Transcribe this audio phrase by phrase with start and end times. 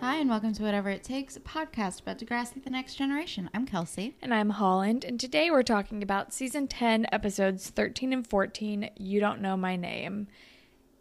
[0.00, 3.48] Hi, and welcome to Whatever It Takes, a podcast about Degrassi the Next Generation.
[3.54, 4.14] I'm Kelsey.
[4.20, 9.20] And I'm Holland, and today we're talking about season 10, episodes 13 and 14, You
[9.20, 10.28] Don't Know My Name.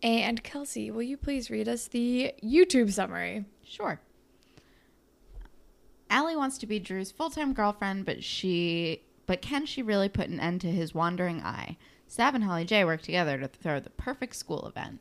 [0.02, 3.46] And Kelsey, will you please read us the YouTube summary?
[3.66, 4.00] Sure.
[6.10, 10.39] Allie wants to be Drew's full-time girlfriend, but she but can she really put an
[10.39, 11.77] end to his wandering eye?
[12.07, 15.00] Sav and Holly J work together to throw the perfect school event.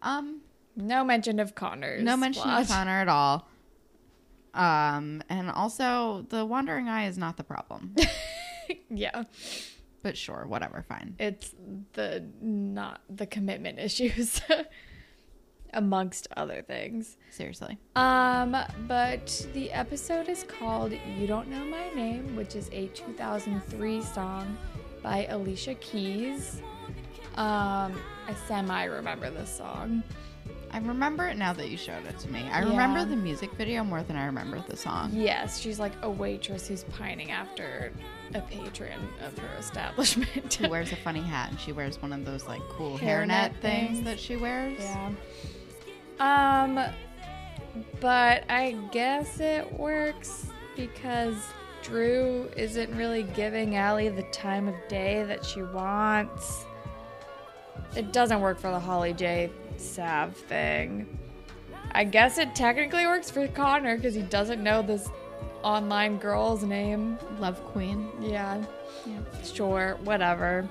[0.00, 0.42] Um,
[0.76, 2.02] No mention of Connor's.
[2.02, 2.62] no mention plot.
[2.62, 3.48] of Connor at all.
[4.54, 7.94] Um, and also the wandering eye is not the problem.
[8.90, 9.24] yeah,
[10.02, 11.16] but sure, whatever, fine.
[11.18, 11.52] it's
[11.94, 14.40] the not the commitment issues,
[15.72, 17.16] amongst other things.
[17.30, 17.78] Seriously.
[17.96, 24.02] Um, but the episode is called You Don't Know My Name, which is a 2003
[24.02, 24.56] song
[25.02, 26.62] by Alicia Keys.
[27.34, 30.04] Um, I semi remember this song.
[30.74, 32.48] I remember it now that you showed it to me.
[32.50, 35.10] I remember the music video more than I remember the song.
[35.12, 37.92] Yes, she's like a waitress who's pining after
[38.34, 40.52] a patron of her establishment.
[40.54, 43.60] Who wears a funny hat and she wears one of those like cool Hairnet hairnet
[43.60, 44.04] things things.
[44.04, 44.80] that she wears.
[44.80, 45.12] Yeah.
[46.18, 46.80] Um,
[48.00, 51.36] but I guess it works because
[51.84, 56.64] Drew isn't really giving Allie the time of day that she wants.
[57.94, 61.18] It doesn't work for the Holly J Sav thing.
[61.92, 65.08] I guess it technically works for Connor because he doesn't know this
[65.62, 67.18] online girl's name.
[67.38, 68.08] Love Queen.
[68.20, 68.62] Yeah,
[69.06, 69.18] Yeah.
[69.44, 70.68] sure, whatever.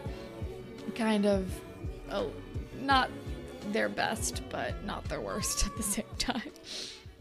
[0.96, 1.50] Kind of,
[2.12, 2.32] oh,
[2.82, 3.10] not
[3.72, 6.42] their best, but not their worst at the same time.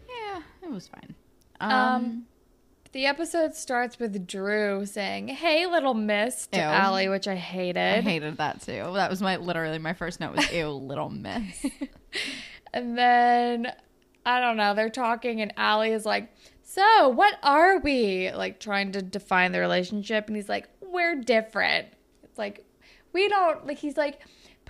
[0.08, 1.14] Yeah, it was fine.
[1.60, 2.26] Um, Um,
[2.92, 6.62] The episode starts with Drew saying, "Hey, little miss" to Ew.
[6.62, 7.78] Allie, which I hated.
[7.78, 8.90] I hated that too.
[8.94, 11.64] That was my literally my first note was ew, little miss.
[12.74, 13.72] and then
[14.26, 18.92] I don't know, they're talking, and Allie is like, "So, what are we?" Like trying
[18.92, 21.88] to define the relationship, and he's like, "We're different."
[22.22, 22.62] It's like
[23.14, 23.78] we don't like.
[23.78, 24.20] He's like.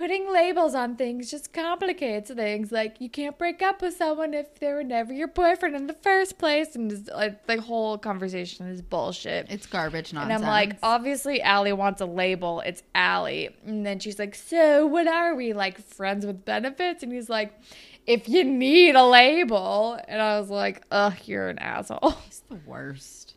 [0.03, 2.73] Putting labels on things just complicates things.
[2.73, 5.95] Like you can't break up with someone if they were never your boyfriend in the
[5.95, 9.47] first place, and just, like the whole conversation is bullshit.
[9.49, 10.41] It's garbage nonsense.
[10.41, 10.45] And.
[10.45, 12.63] I'm like, obviously, Allie wants a label.
[12.63, 13.51] It's Allie.
[13.65, 15.53] And then she's like, so what are we?
[15.53, 17.05] Like friends with benefits?
[17.05, 17.57] And he's like,
[18.05, 20.01] if you need a label.
[20.09, 22.17] And I was like, ugh, you're an asshole.
[22.27, 23.37] it's the worst.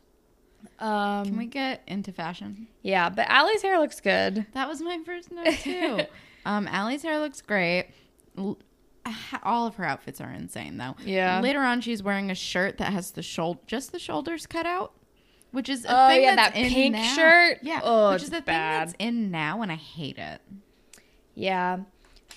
[0.80, 2.66] Um, Can we get into fashion?
[2.82, 4.48] yeah, but Allie's hair looks good.
[4.54, 6.00] That was my first note too.
[6.46, 7.88] um, Allie's hair looks great.
[8.38, 8.58] L-
[9.44, 10.96] All of her outfits are insane though.
[11.04, 11.40] Yeah.
[11.42, 14.94] Later on, she's wearing a shirt that has the shoulder, just the shoulders cut out,
[15.52, 17.16] which is a Oh, thing yeah, that's that in pink now.
[17.16, 17.60] shirt.
[17.62, 18.46] Yeah, Oh, which is the bad.
[18.46, 20.42] thing that's in now, and I hate it.
[21.36, 21.80] Yeah.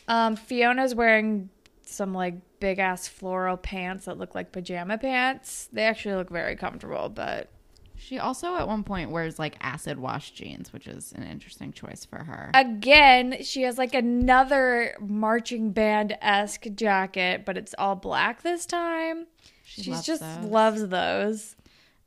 [0.09, 1.51] Um, Fiona's wearing
[1.83, 5.69] some like big ass floral pants that look like pajama pants.
[5.73, 7.51] They actually look very comfortable, but
[7.99, 12.05] She also at one point wears like acid wash jeans, which is an interesting choice
[12.05, 12.51] for her.
[12.55, 19.27] again, she has like another marching band esque jacket, but it's all black this time.
[19.65, 20.45] She She's loves just those.
[20.45, 21.57] loves those.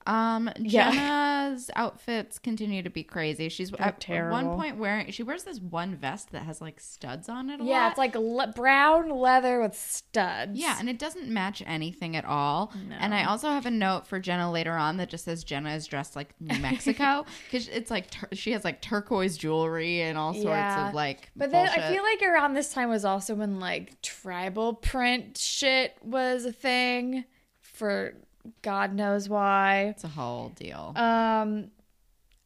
[0.07, 0.91] Um, Yeah.
[1.51, 3.49] Jenna's outfits continue to be crazy.
[3.49, 4.31] She's at terrible.
[4.37, 5.11] one point wearing.
[5.11, 7.59] She wears this one vest that has like studs on it.
[7.61, 7.89] A Yeah, lot.
[7.91, 10.57] it's like le- brown leather with studs.
[10.59, 12.73] Yeah, and it doesn't match anything at all.
[12.99, 15.87] And I also have a note for Jenna later on that just says Jenna is
[15.87, 20.33] dressed like New Mexico because it's like tur- she has like turquoise jewelry and all
[20.33, 20.87] sorts Yeah.
[20.89, 21.29] of like.
[21.35, 25.95] But then I feel like around this time was also when like tribal print shit
[26.01, 27.25] was a thing
[27.59, 28.13] for
[28.61, 29.87] God knows why.
[29.89, 30.93] it's a whole deal.
[30.95, 31.71] Um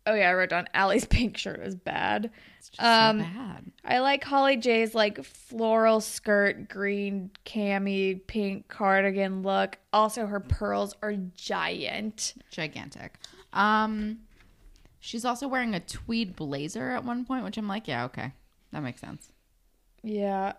[0.05, 2.29] oh yeah, I wrote down Allie's pink shirt was bad.
[2.57, 3.71] it's just um, so bad.
[3.83, 9.77] I like Holly J's like floral skirt, green cami, pink cardigan look.
[9.93, 12.33] Also her pearls are giant.
[12.51, 13.19] Gigantic.
[13.53, 14.19] Um,
[14.99, 18.33] she's also wearing a tweed blazer at one point, which I'm like, yeah, okay,
[18.71, 19.31] that makes sense.
[20.03, 20.53] Yeah.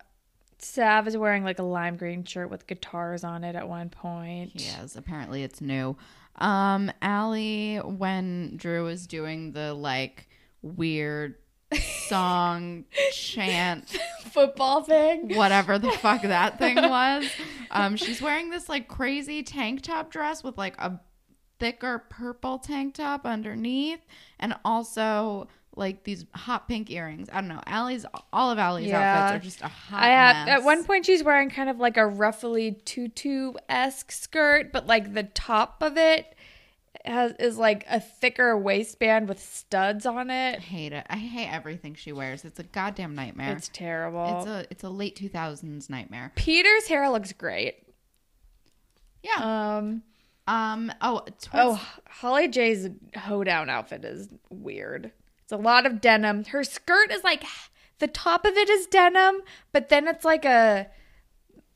[0.59, 4.53] Sav is wearing like a lime green shirt with guitars on it at one point.
[4.55, 5.97] Yes, apparently it's new.
[6.37, 10.29] Um, Allie, when Drew was doing the like
[10.63, 11.37] weird
[12.09, 13.97] song chant,
[14.31, 15.35] Football thing.
[15.35, 17.27] whatever the fuck that thing was,
[17.71, 21.01] um, she's wearing this like crazy tank top dress with like a
[21.59, 24.01] thicker purple tank top underneath,
[24.39, 27.29] and also like these hot pink earrings.
[27.33, 27.61] I don't know.
[27.67, 29.25] Allie's all of Allie's Yeah.
[29.27, 30.59] outfits are just a hot I have mess.
[30.61, 35.13] at one point she's wearing kind of like a ruffly tutu esque skirt, but like
[35.15, 36.35] the top of it
[37.05, 40.57] has is like a thicker waistband with studs on it.
[40.57, 41.07] I hate it.
[41.11, 42.45] I hate everything she wears.
[42.45, 43.53] It's a goddamn nightmare.
[43.53, 44.39] It's terrible.
[44.39, 46.33] It's a it's a late two thousands nightmare.
[46.37, 47.77] Peter's hair looks great.
[49.23, 49.77] Yeah.
[49.77, 50.03] Um.
[50.49, 50.93] Um.
[51.01, 51.21] Oh.
[51.21, 55.13] Towards, Oh, Holly J's hoedown outfit is weird.
[55.47, 56.43] It's a lot of denim.
[56.47, 57.45] Her skirt is like
[58.01, 60.89] the top of it is denim, but then it's like a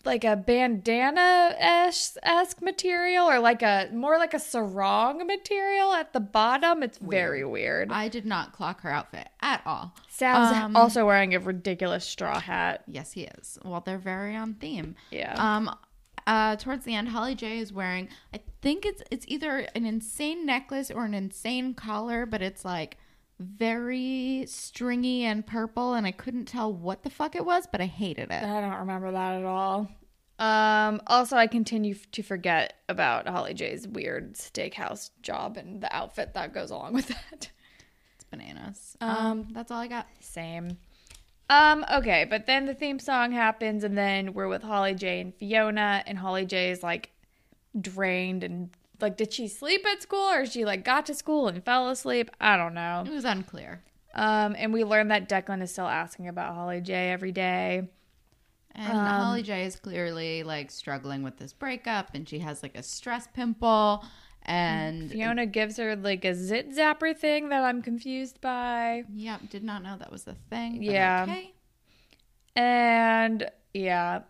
[0.05, 6.19] like a bandana esque material or like a more like a sarong material at the
[6.19, 6.83] bottom.
[6.83, 7.93] It's very weird.
[7.93, 9.95] I did not clock her outfit at all.
[10.09, 12.83] Sam's Um, also wearing a ridiculous straw hat.
[12.89, 13.57] Yes, he is.
[13.65, 14.97] Well, they're very on theme.
[15.13, 15.35] Yeah.
[15.39, 15.73] Um.
[16.27, 18.09] Uh, towards the end, Holly J is wearing.
[18.35, 22.97] I think it's it's either an insane necklace or an insane collar, but it's like
[23.41, 27.87] very stringy and purple, and I couldn't tell what the fuck it was, but I
[27.87, 28.43] hated it.
[28.43, 29.91] I don't remember that at all.
[30.39, 35.95] Um, also, I continue f- to forget about Holly J's weird steakhouse job and the
[35.95, 37.51] outfit that goes along with that.
[38.15, 38.97] It's bananas.
[39.01, 40.07] Um, that's all I got.
[40.21, 40.79] Same.
[41.51, 45.35] Um, okay, but then the theme song happens, and then we're with Holly J and
[45.35, 47.11] Fiona, and Holly J is like
[47.79, 48.71] drained and
[49.03, 52.31] like, did she sleep at school or she like got to school and fell asleep?
[52.41, 53.05] I don't know.
[53.07, 53.83] It was unclear.
[54.15, 57.89] Um, and we learned that Declan is still asking about Holly J every day.
[58.73, 62.77] And Um, Holly J is clearly like struggling with this breakup, and she has like
[62.77, 64.05] a stress pimple,
[64.43, 69.05] and Fiona gives her like a zit zapper thing that I'm confused by.
[69.13, 70.83] Yep, did not know that was a thing.
[70.83, 71.27] Yeah.
[71.29, 71.53] Okay.
[72.57, 74.21] And yeah.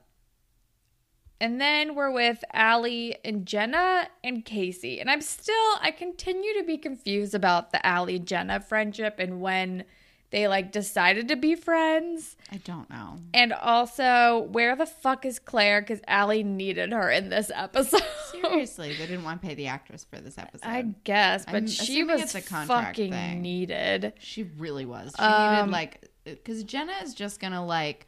[1.40, 5.00] And then we're with Allie and Jenna and Casey.
[5.00, 9.84] And I'm still, I continue to be confused about the Allie Jenna friendship and when
[10.30, 12.36] they like decided to be friends.
[12.52, 13.16] I don't know.
[13.34, 15.80] And also, where the fuck is Claire?
[15.80, 18.02] Because Allie needed her in this episode.
[18.30, 20.68] Seriously, they didn't want to pay the actress for this episode.
[20.68, 23.42] I guess, but I'm she was a contract fucking thing.
[23.42, 24.12] needed.
[24.20, 25.12] she really was.
[25.18, 28.06] She Um, needed like because Jenna is just gonna like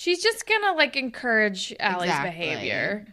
[0.00, 2.30] She's just gonna like encourage Allie's Exactly.
[2.30, 3.06] behavior.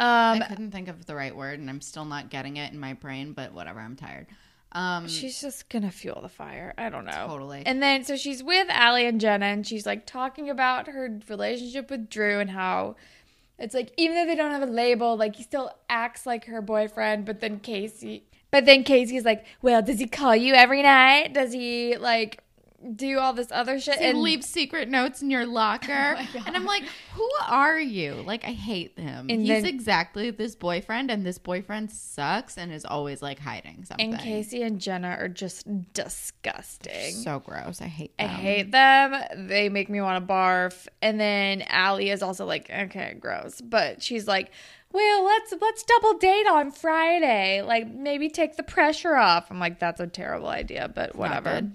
[0.00, 2.80] Um, I couldn't think of the right word, and I'm still not getting it in
[2.80, 3.34] my brain.
[3.34, 4.26] But whatever, I'm tired.
[4.72, 6.72] Um, she's just gonna fuel the fire.
[6.78, 7.26] I don't know.
[7.28, 7.64] Totally.
[7.66, 11.90] And then so she's with Allie and Jenna, and she's like talking about her relationship
[11.90, 12.96] with Drew and how
[13.58, 16.62] it's like even though they don't have a label, like he still acts like her
[16.62, 17.26] boyfriend.
[17.26, 21.34] But then Casey, but then Casey's like, well, does he call you every night?
[21.34, 22.42] Does he like
[22.94, 23.98] do all this other shit?
[23.98, 26.84] and leave secret notes in your locker, oh and I'm like,
[27.14, 28.14] who are you?
[28.26, 29.26] Like, I hate him.
[29.30, 33.84] And He's then- exactly this boyfriend, and this boyfriend sucks and is always like hiding
[33.84, 34.12] something.
[34.14, 37.12] and Casey and Jenna are just disgusting.
[37.14, 37.80] so gross.
[37.80, 38.12] I hate.
[38.18, 38.30] I Them.
[38.36, 39.46] hate them.
[39.48, 40.86] They make me want to barf.
[41.02, 43.60] And then Allie is also like, okay, gross.
[43.60, 44.50] But she's like,
[44.92, 47.62] well, let's let's double date on Friday.
[47.62, 49.50] Like maybe take the pressure off.
[49.50, 51.70] I'm like, that's a terrible idea, but whatever.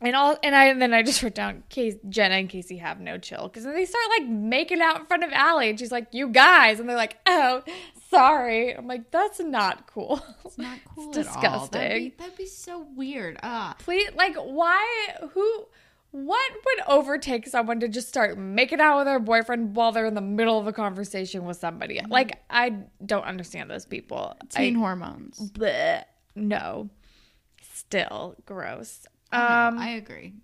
[0.00, 3.00] And all and I and then I just wrote down Case, Jenna and Casey have
[3.00, 5.90] no chill because then they start like making out in front of Allie and she's
[5.92, 7.62] like, you guys, and they're like, oh,
[8.10, 8.76] sorry.
[8.76, 10.20] I'm like, that's not cool.
[10.44, 11.40] It's not cool It's all.
[11.40, 11.98] That'd disgusting.
[12.10, 13.38] be, that'd be so weird.
[13.42, 14.84] Ah, Please, like, why?
[15.32, 15.64] Who?
[16.12, 20.14] What would overtake someone to just start making out with their boyfriend while they're in
[20.14, 22.00] the middle of a conversation with somebody?
[22.08, 24.34] Like, I don't understand those people.
[24.50, 25.50] teen I, hormones.
[25.52, 26.88] bleh, no,
[27.60, 29.06] still gross.
[29.32, 30.34] Um, I agree.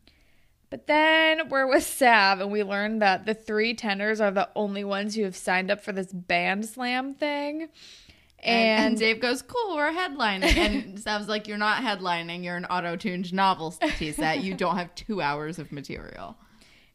[0.70, 4.84] but then we're with Sav, and we learned that the three tenors are the only
[4.84, 7.68] ones who have signed up for this band slam thing.
[8.44, 12.42] And, And, Dave goes, "Cool, we're headlining." And Sav's like, "You're not headlining.
[12.42, 14.42] You're an auto-tuned novelty set.
[14.42, 16.36] You don't have two hours of material."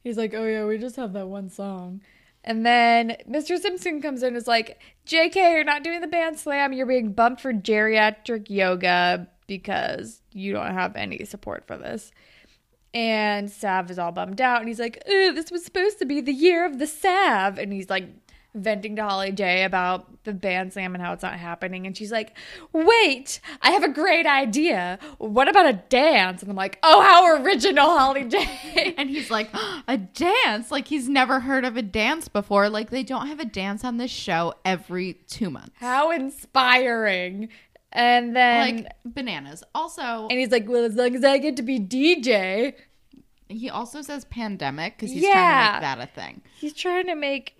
[0.03, 2.01] He's like, oh yeah, we just have that one song.
[2.43, 3.57] And then Mr.
[3.59, 6.71] Simpson comes in and is like, JK, you're not doing the band slam.
[6.71, 12.11] You're being bumped for geriatric yoga because you don't have any support for this.
[12.93, 14.59] And Sav is all bummed out.
[14.59, 17.57] And he's like, Ugh, this was supposed to be the year of the Sav.
[17.59, 18.07] And he's like,
[18.57, 21.85] venting to Holly J about the band slam and how it's not happening.
[21.85, 22.35] And she's like,
[22.73, 24.99] wait, I have a great idea.
[25.17, 26.41] What about a dance?
[26.41, 28.93] And I'm like, oh, how original, Holly J.
[28.97, 29.49] And he's like,
[29.87, 30.71] "A dance?
[30.71, 32.69] Like he's never heard of a dance before.
[32.69, 35.71] Like they don't have a dance on this show every two months.
[35.75, 37.49] How inspiring.
[37.91, 41.63] And then Like bananas." Also, and he's like, Well, as long as I get to
[41.63, 42.73] be DJ.
[43.49, 45.31] he also says pandemic because he's Yeah.
[45.33, 46.41] trying to make that a thing.
[46.59, 47.53] He's trying to make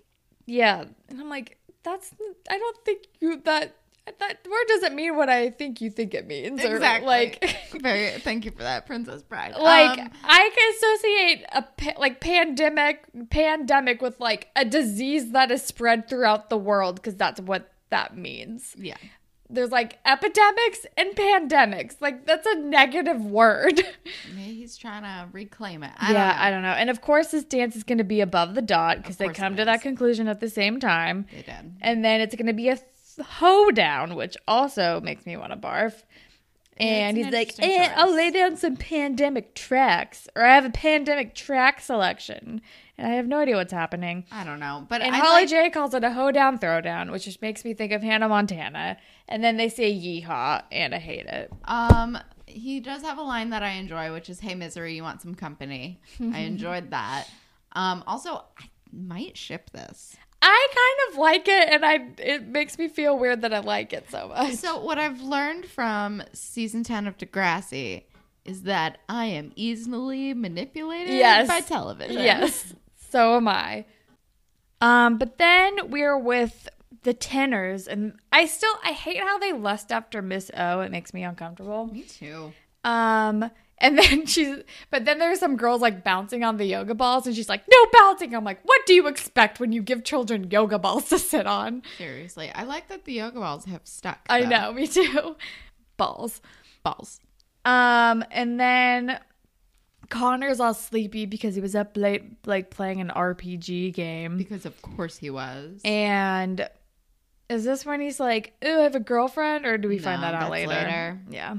[0.46, 0.84] yeah.
[1.08, 2.12] And I'm like, that's
[2.50, 3.74] I don't think you that
[4.18, 6.64] that word doesn't mean what I think you think it means.
[6.64, 7.44] Or like
[7.80, 8.10] very.
[8.20, 9.54] Thank you for that, Princess Bride.
[9.58, 15.50] like Um, I can associate a pa- like pandemic pandemic with like a disease that
[15.50, 18.74] is spread throughout the world because that's what that means.
[18.78, 18.96] yeah.
[19.50, 21.96] There's like epidemics and pandemics.
[22.00, 23.80] Like that's a negative word.
[24.34, 25.92] Maybe he's trying to reclaim it.
[25.96, 26.40] I yeah, don't.
[26.40, 26.68] I don't know.
[26.68, 29.56] And of course, this dance is going to be above the dot because they come
[29.56, 31.26] to that conclusion at the same time.
[31.32, 31.76] they did.
[31.80, 35.58] And then it's going to be a th- hoedown, which also makes me want to
[35.58, 36.02] barf.
[36.76, 40.70] And an he's like, eh, I'll lay down some pandemic tracks, or I have a
[40.70, 42.60] pandemic track selection.
[42.98, 44.24] And I have no idea what's happening.
[44.32, 47.24] I don't know, but And I Holly like, J calls it a hoedown throwdown, which
[47.24, 48.96] just makes me think of Hannah Montana.
[49.28, 51.52] And then they say yeehaw, and I hate it.
[51.64, 55.22] Um, he does have a line that I enjoy, which is "Hey, misery, you want
[55.22, 57.26] some company?" I enjoyed that.
[57.72, 60.16] Um, also, I might ship this.
[60.40, 63.92] I kind of like it, and I it makes me feel weird that I like
[63.92, 64.54] it so much.
[64.54, 68.04] So, what I've learned from season ten of Degrassi
[68.44, 71.46] is that I am easily manipulated Yes.
[71.48, 72.14] by television.
[72.22, 72.72] Yes,
[73.10, 73.84] so am I.
[74.80, 76.68] Um, but then we're with
[77.02, 80.80] the tenors, and I still I hate how they lust after Miss O.
[80.80, 81.86] It makes me uncomfortable.
[81.86, 82.52] me too.
[82.84, 84.56] Um, and then she's,
[84.90, 87.78] but then there's some girls like bouncing on the yoga balls, and she's like, "No
[87.92, 91.46] bouncing." I'm like, "What do you expect when you give children yoga balls to sit
[91.46, 94.20] on?" Seriously, I like that the yoga balls have stuck.
[94.28, 94.48] I though.
[94.48, 95.36] know, me too.
[95.96, 96.40] Balls.
[96.84, 97.20] balls.
[97.64, 99.18] Um, and then
[100.08, 104.36] Connor's all sleepy because he was up late, like playing an RPG game.
[104.38, 105.80] Because of course he was.
[105.84, 106.68] And
[107.48, 110.34] is this when he's like, "Ooh, I have a girlfriend," or do we find that
[110.34, 110.68] out later?
[110.68, 111.20] later.
[111.30, 111.56] Yeah.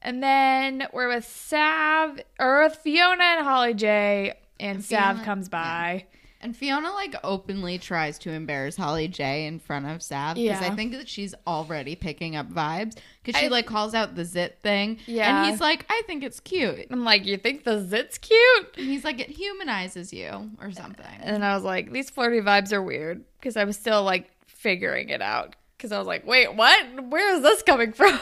[0.00, 5.24] And then we're with Sav, or with Fiona and Holly J, and, And Sav Fiona-
[5.24, 6.06] comes by.
[6.42, 10.68] And Fiona like openly tries to embarrass Holly J in front of Sav because Yeah.
[10.72, 14.24] I think that she's already picking up vibes because she I- like calls out the
[14.24, 14.98] zit thing.
[15.06, 15.42] Yeah.
[15.44, 16.86] and he's like, I think it's cute.
[16.90, 21.06] I'm like, "You think the zit's cute?" And he's like, it humanizes you or something.
[21.20, 25.08] And I was like, "These flirty vibes are weird," because I was still like figuring
[25.10, 25.54] it out.
[25.76, 27.04] Because I was like, "Wait, what?
[27.10, 28.20] Where is this coming from?"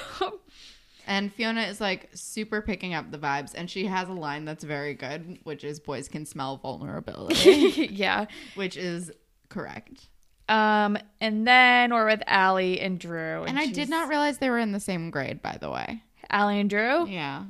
[1.07, 4.65] And Fiona is like super picking up the vibes, and she has a line that's
[4.65, 8.27] very good, which is "boys can smell vulnerability," yeah.
[8.55, 9.11] which is
[9.49, 10.09] correct.
[10.49, 13.45] Um, and then we're with Allie and Drew.
[13.45, 16.03] And I did not realize they were in the same grade, by the way.
[16.29, 17.07] Allie and Drew.
[17.09, 17.45] Yeah.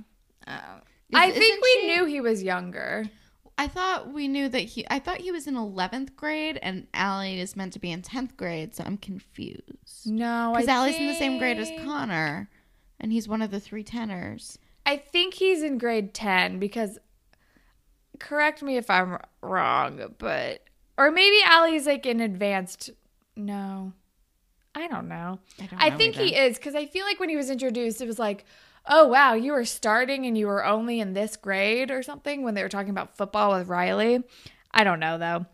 [0.47, 3.05] I Is- think we she- knew he was younger.
[3.59, 4.87] I thought we knew that he.
[4.89, 8.35] I thought he was in eleventh grade, and Allie is meant to be in tenth
[8.39, 8.75] grade.
[8.75, 12.49] So I'm confused No, because Allie's in the same grade as Connor,
[13.01, 14.59] and he's one of the three tenors.
[14.87, 16.99] I think he's in grade ten because.
[18.19, 20.63] Correct me if I'm wrong, but
[20.99, 22.91] or maybe Allie's like in advanced.
[23.35, 23.95] No,
[24.75, 25.39] I don't know.
[25.59, 25.83] I don't.
[25.83, 28.19] I know think he is because I feel like when he was introduced, it was
[28.19, 28.45] like,
[28.87, 32.53] oh wow, you were starting and you were only in this grade or something when
[32.53, 34.23] they were talking about football with Riley.
[34.73, 35.47] I don't know though.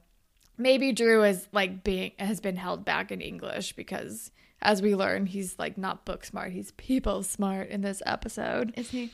[0.59, 4.33] Maybe Drew is like being has been held back in English because
[4.63, 8.73] as we learn, he's like not book smart, he's people smart in this episode.
[8.77, 9.11] Is he?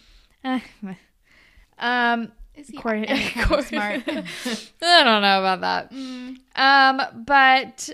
[1.78, 4.02] um Is he According- any kind of according- smart?
[4.82, 5.92] I don't know about that.
[5.92, 6.36] Mm.
[6.54, 7.90] Um but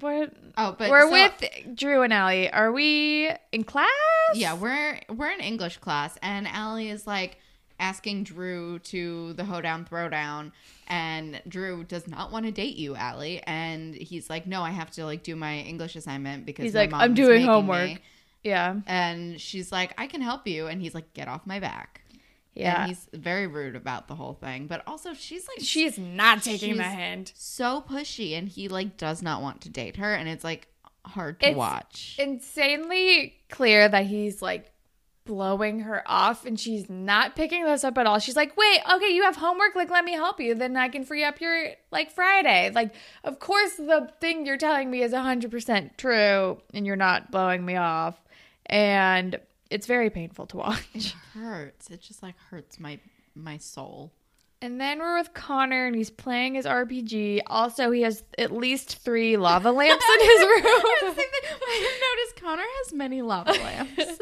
[0.00, 2.50] we're Oh, but we're so- with Drew and Allie.
[2.50, 3.88] Are we in class?
[4.34, 7.38] Yeah, we're we're in English class, and Allie is like
[7.78, 10.52] asking Drew to the hoedown throwdown,
[10.88, 14.90] and Drew does not want to date you, Allie, and he's like, "No, I have
[14.92, 17.98] to like do my English assignment because He's my like, "I'm doing homework." me."
[18.42, 18.76] Yeah.
[18.86, 22.02] And she's like, "I can help you," and he's like, "Get off my back."
[22.54, 22.80] Yeah.
[22.84, 26.78] and he's very rude about the whole thing, but also she's like, She's not taking
[26.78, 27.34] the hint.
[27.36, 30.66] so pushy, and he like does not want to date her, and it's like
[31.04, 32.16] hard to It's watch.
[32.18, 34.72] Insanely clear that he's like
[35.26, 38.18] blowing her off and she's not picking this up at all.
[38.18, 40.54] She's like, "Wait, okay, you have homework, like let me help you.
[40.54, 44.90] Then I can free up your like Friday." Like, of course the thing you're telling
[44.90, 48.14] me is 100% true and you're not blowing me off.
[48.66, 49.38] And
[49.70, 50.86] it's very painful to watch.
[50.94, 51.90] it hurts.
[51.90, 52.98] It just like hurts my
[53.34, 54.12] my soul.
[54.62, 57.42] And then we're with Connor and he's playing his RPG.
[57.46, 60.62] Also, he has at least 3 lava lamps in his room.
[60.64, 61.08] I
[61.82, 64.18] have noticed Connor has many lava lamps.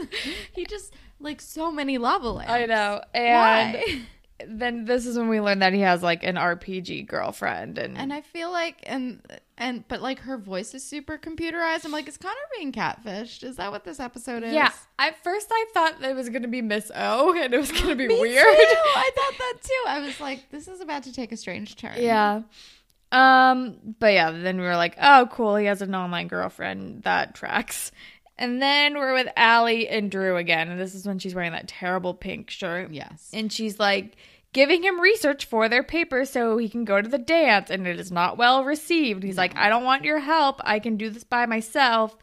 [0.53, 2.53] he just like so many lava lamps.
[2.53, 3.01] I know.
[3.15, 4.01] And Why?
[4.47, 8.13] Then this is when we learn that he has like an RPG girlfriend and, And
[8.13, 9.21] I feel like and
[9.57, 11.85] and but like her voice is super computerized.
[11.85, 13.45] I'm like, is Connor being catfished?
[13.45, 14.53] Is that what this episode is?
[14.53, 17.71] yeah, at first I thought it was going to be Miss O and it was
[17.73, 18.45] going to be Me weird.
[18.45, 18.51] too.
[18.51, 19.85] I thought that too.
[19.87, 21.95] I was like, this is about to take a strange turn.
[21.99, 22.43] Yeah.
[23.13, 27.05] Um, but yeah, then we were like, oh, cool, he has an online girlfriend.
[27.05, 27.93] That tracks.
[28.37, 31.69] And then we're with Allie and Drew again, and this is when she's wearing that
[31.69, 32.93] terrible pink shirt.
[32.93, 33.31] Yes.
[33.33, 34.17] And she's like
[34.53, 38.01] giving him research for their paper so he can go to the dance, and it
[38.01, 39.23] is not well received.
[39.23, 40.61] He's like, I don't want your help.
[40.65, 42.17] I can do this by myself.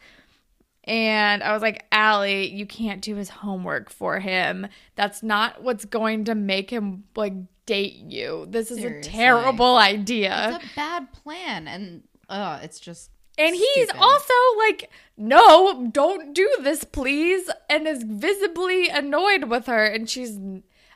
[0.84, 4.66] And I was like, Allie, you can't do his homework for him.
[4.96, 7.34] That's not what's going to make him like
[7.66, 8.46] date you.
[8.50, 9.08] This is Seriously.
[9.08, 10.56] a terrible idea.
[10.56, 14.00] It's a bad plan, and uh, it's just And he's Stupid.
[14.00, 17.48] also like, no, don't do this, please.
[17.70, 19.86] And is visibly annoyed with her.
[19.86, 20.38] And she's,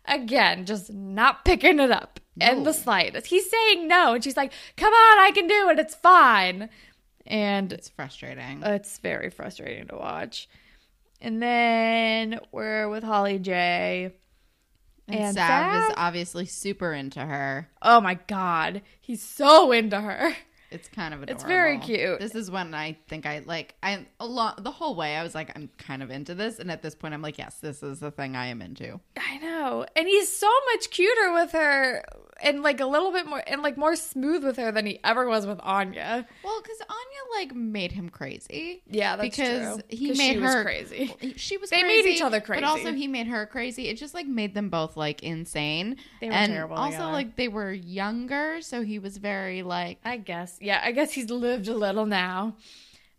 [0.04, 2.72] again, just not picking it up in the No.
[2.72, 3.26] slightest.
[3.28, 4.14] He's saying no.
[4.14, 5.78] And she's like, come on, I can do it.
[5.78, 6.68] It's fine.
[7.26, 8.62] And it's frustrating.
[8.62, 10.48] it's very frustrating to watch.
[11.20, 14.12] And then we're with Holly J.
[15.08, 17.68] and, and Sav is obviously super into her.
[17.80, 18.82] Oh my God.
[19.00, 20.34] He's so into her.
[20.76, 21.40] It's kind of adorable.
[21.40, 22.20] It's very cute.
[22.20, 25.34] This is when I think I like I a lot the whole way I was
[25.34, 28.00] like I'm kind of into this, and at this point I'm like yes, this is
[28.00, 29.00] the thing I am into.
[29.16, 29.86] I know.
[29.96, 32.04] And he's so much cuter with her
[32.42, 35.26] and like a little bit more and like more smooth with her than he ever
[35.26, 36.26] was with Anya.
[36.44, 38.82] Well, because Anya like made him crazy.
[38.90, 39.82] Yeah, that's because true.
[39.88, 41.14] he made her crazy.
[41.36, 42.60] She was They crazy, made each other crazy.
[42.62, 43.88] but also he made her crazy.
[43.88, 45.96] It just like made them both like insane.
[46.20, 47.12] They were and terrible Also, together.
[47.12, 50.58] like they were younger, so he was very like I guess.
[50.60, 52.56] Yeah, I guess he's lived a little now.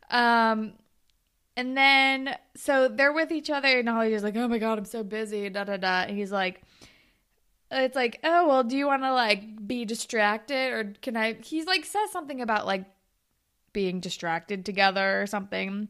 [0.09, 0.73] Um
[1.55, 5.03] and then so they're with each other and Holly's like, "Oh my god, I'm so
[5.03, 6.01] busy." Da da da.
[6.03, 6.61] And he's like
[7.71, 11.65] it's like, "Oh, well, do you want to like be distracted or can I He's
[11.65, 12.85] like says something about like
[13.77, 15.87] being distracted together or something.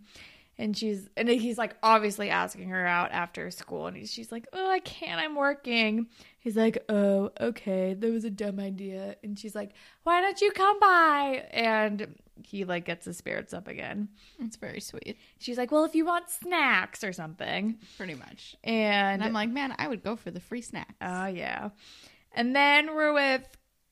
[0.60, 4.48] And she's and he's like obviously asking her out after school and he's, she's like,
[4.54, 5.22] "Oh, I can't.
[5.22, 6.08] I'm working."
[6.40, 7.94] He's like, "Oh, okay.
[7.94, 9.74] That was a dumb idea." And she's like,
[10.04, 14.10] "Why don't you come by?" And he like gets his spirits up again.
[14.40, 18.56] it's very sweet, She's like, "Well, if you want snacks or something." pretty much.
[18.64, 20.96] And, And I'm like, man, I would go for the free snacks.
[21.02, 21.70] "Oh, yeah."
[22.34, 23.48] And then we're with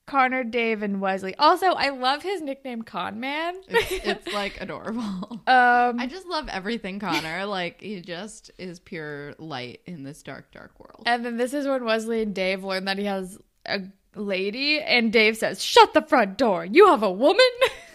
[0.06, 1.34] Connor, Dave, and Wesley.
[1.36, 3.54] Also, I love his nickname Con Man.
[3.68, 3.90] it's,
[4.26, 5.40] it's like adorable.
[5.46, 7.44] um I just love everything Connor.
[7.46, 11.02] Like he just is pure light in this dark, dark world.
[11.06, 13.80] And then this is when Wesley and Dave learn that he has a
[14.14, 16.64] lady, and Dave says, "Shut the front door.
[16.64, 17.40] You have a woman."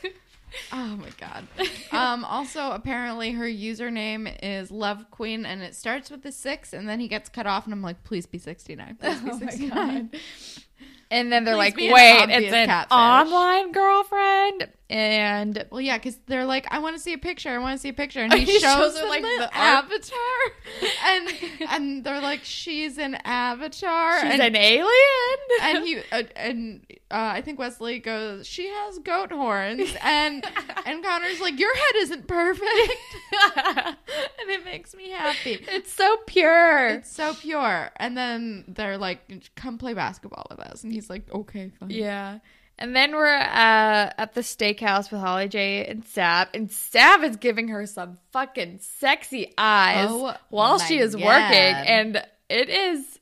[0.74, 1.48] Oh my god.
[1.94, 6.90] Um also apparently her username is Love Queen and it starts with the six and
[6.90, 8.98] then he gets cut off and I'm like, please be sixty nine.
[8.98, 10.12] Please be Oh my nine.
[11.12, 16.18] And then they're Please like, "Wait, it's an catfish." online girlfriend." And Well, yeah, because
[16.28, 17.50] they're like, I want to see a picture.
[17.50, 19.56] I want to see a picture, and he, He shows, shows them like, the, the
[19.58, 20.42] avatar,
[21.06, 21.30] and
[21.70, 25.40] and they're like, she's an avatar, she's and, an alien.
[25.62, 30.44] and he uh, and uh, I think Wesley goes, she has goat horns, and
[30.86, 32.68] and Connor's like, your head isn't perfect,
[33.56, 35.58] and it makes me happy.
[35.70, 36.88] it's so pure.
[36.90, 37.92] It's so pure.
[37.96, 39.22] And then they're like,
[39.56, 41.92] come play basketball with us, and he's like, okay, fine.
[41.92, 42.40] yeah.
[42.82, 47.36] And then we're uh, at the steakhouse with Holly J and Sav, and Sav is
[47.38, 51.24] giving her some fucking sexy eyes Oh while she is God.
[51.24, 53.20] working, and it is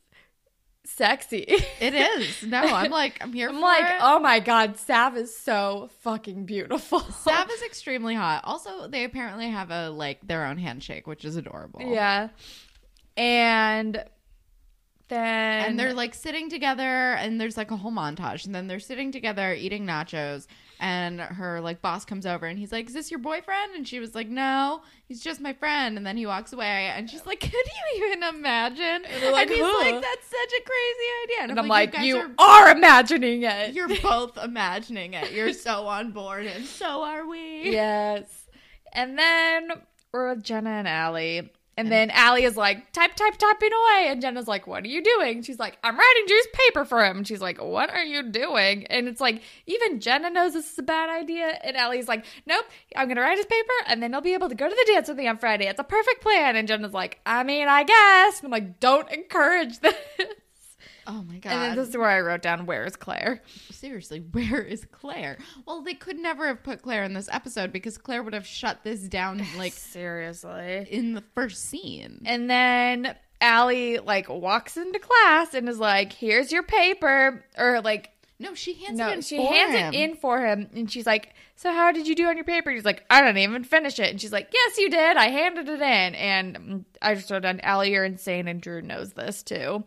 [0.86, 1.46] sexy.
[1.82, 2.42] It is.
[2.44, 3.98] No, I'm like, I'm here I'm like, it.
[4.02, 7.00] oh my god, Sav is so fucking beautiful.
[7.24, 8.46] Sav is extremely hot.
[8.46, 11.82] Also, they apparently have a like their own handshake, which is adorable.
[11.82, 12.30] yeah,
[13.18, 14.04] and
[15.10, 18.80] then And they're like sitting together and there's like a whole montage and then they're
[18.80, 20.48] sitting together eating nachos
[20.80, 24.00] and her like boss comes over and he's like, "Is this your boyfriend?" And she
[24.00, 27.40] was like, "No, he's just my friend." And then he walks away and she's like,
[27.42, 31.52] "Could you even imagine?" And, like, he's "Huh?" like, "That's such a crazy idea." And,
[31.52, 33.74] and I'm you like, guys you are are imagining it.
[33.74, 35.32] you're both imagining it.
[35.34, 37.72] You're so on board and so are we.
[37.72, 38.48] yes.
[38.94, 39.72] And then
[40.14, 41.50] we're with Jenna and Allie.
[41.80, 44.08] And then Allie is like, type, type, typing away.
[44.10, 45.44] And Jenna's like, what are you doing?
[45.44, 47.18] She's like, I'm writing Drew's paper for him.
[47.18, 48.86] And she's like, what are you doing?
[48.88, 51.58] And it's like, even Jenna knows this is a bad idea.
[51.64, 52.66] And Allie's like, nope,
[52.98, 54.92] I'm going to write his paper and then he'll be able to go to the
[54.92, 55.68] dance with me on Friday.
[55.68, 56.58] It's a perfect plan.
[56.58, 58.40] And Jenna's like, I mean, I guess.
[58.40, 59.96] And I'm like, don't encourage this.
[61.12, 61.52] Oh my god.
[61.54, 63.42] And then this is where I wrote down, where is Claire?
[63.72, 65.40] Seriously, where is Claire?
[65.66, 68.84] Well, they could never have put Claire in this episode because Claire would have shut
[68.84, 70.88] this down like Seriously.
[70.90, 72.22] in the first scene.
[72.26, 78.12] And then Allie like walks into class and is like, "Here's your paper," or like,
[78.38, 79.94] No, she hands it in she for hands him.
[79.94, 82.70] it in for him, and she's like, "So how did you do on your paper?"
[82.70, 85.18] He's like, "I didn't even finish it," and she's like, "Yes, you did.
[85.18, 89.14] I handed it in." And I just wrote down, "Allie, you're insane," and Drew knows
[89.14, 89.84] this too.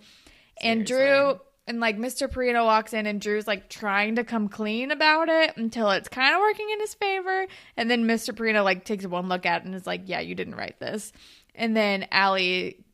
[0.60, 2.28] And Drew and like Mr.
[2.28, 6.34] Perino walks in and Drew's like trying to come clean about it until it's kind
[6.34, 7.46] of working in his favor.
[7.76, 8.34] And then Mr.
[8.34, 11.12] Perino like takes one look at it and is like, Yeah, you didn't write this.
[11.54, 12.84] And then Allie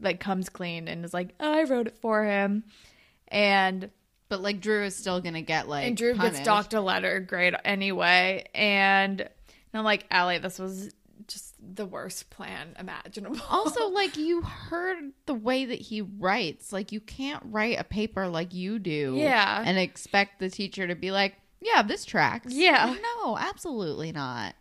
[0.00, 2.64] like comes clean and is like, I wrote it for him.
[3.28, 3.90] And
[4.28, 6.36] But like Drew is still gonna get like and Drew punished.
[6.36, 8.46] gets docked a letter grade anyway.
[8.54, 9.30] And, and
[9.72, 10.90] I'm like, Allie, this was
[11.76, 13.38] the worst plan imaginable.
[13.48, 16.72] Also, like you heard the way that he writes.
[16.72, 19.62] Like you can't write a paper like you do, Yeah.
[19.64, 22.94] and expect the teacher to be like, "Yeah, this tracks." Yeah.
[23.24, 24.54] No, absolutely not.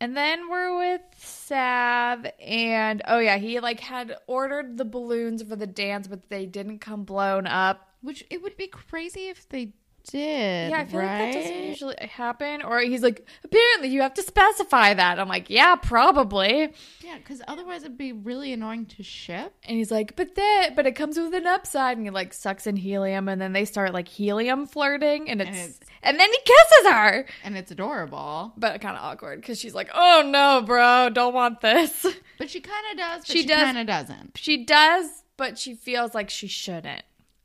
[0.00, 5.54] And then we're with Sav, and oh yeah, he like had ordered the balloons for
[5.56, 7.88] the dance, but they didn't come blown up.
[8.00, 10.70] Which it would be crazy if they did.
[10.70, 11.24] Yeah, I feel right?
[11.24, 12.62] like that doesn't usually happen.
[12.62, 15.18] Or he's like, apparently you have to specify that.
[15.18, 16.72] I'm like, yeah, probably.
[17.00, 19.54] Yeah, because otherwise it'd be really annoying to ship.
[19.64, 22.66] And he's like, but that, but it comes with an upside, and he like sucks
[22.66, 26.38] in helium, and then they start like helium flirting, and it's and, it's- then he
[26.44, 28.52] kisses her, And it's adorable.
[28.56, 32.06] but kind of awkward because she's like, oh no, bro, don't want this.
[32.38, 34.36] But she kind of does, but She she, does- kind of doesn't.
[34.36, 37.02] She does, but she feels like she shouldn't.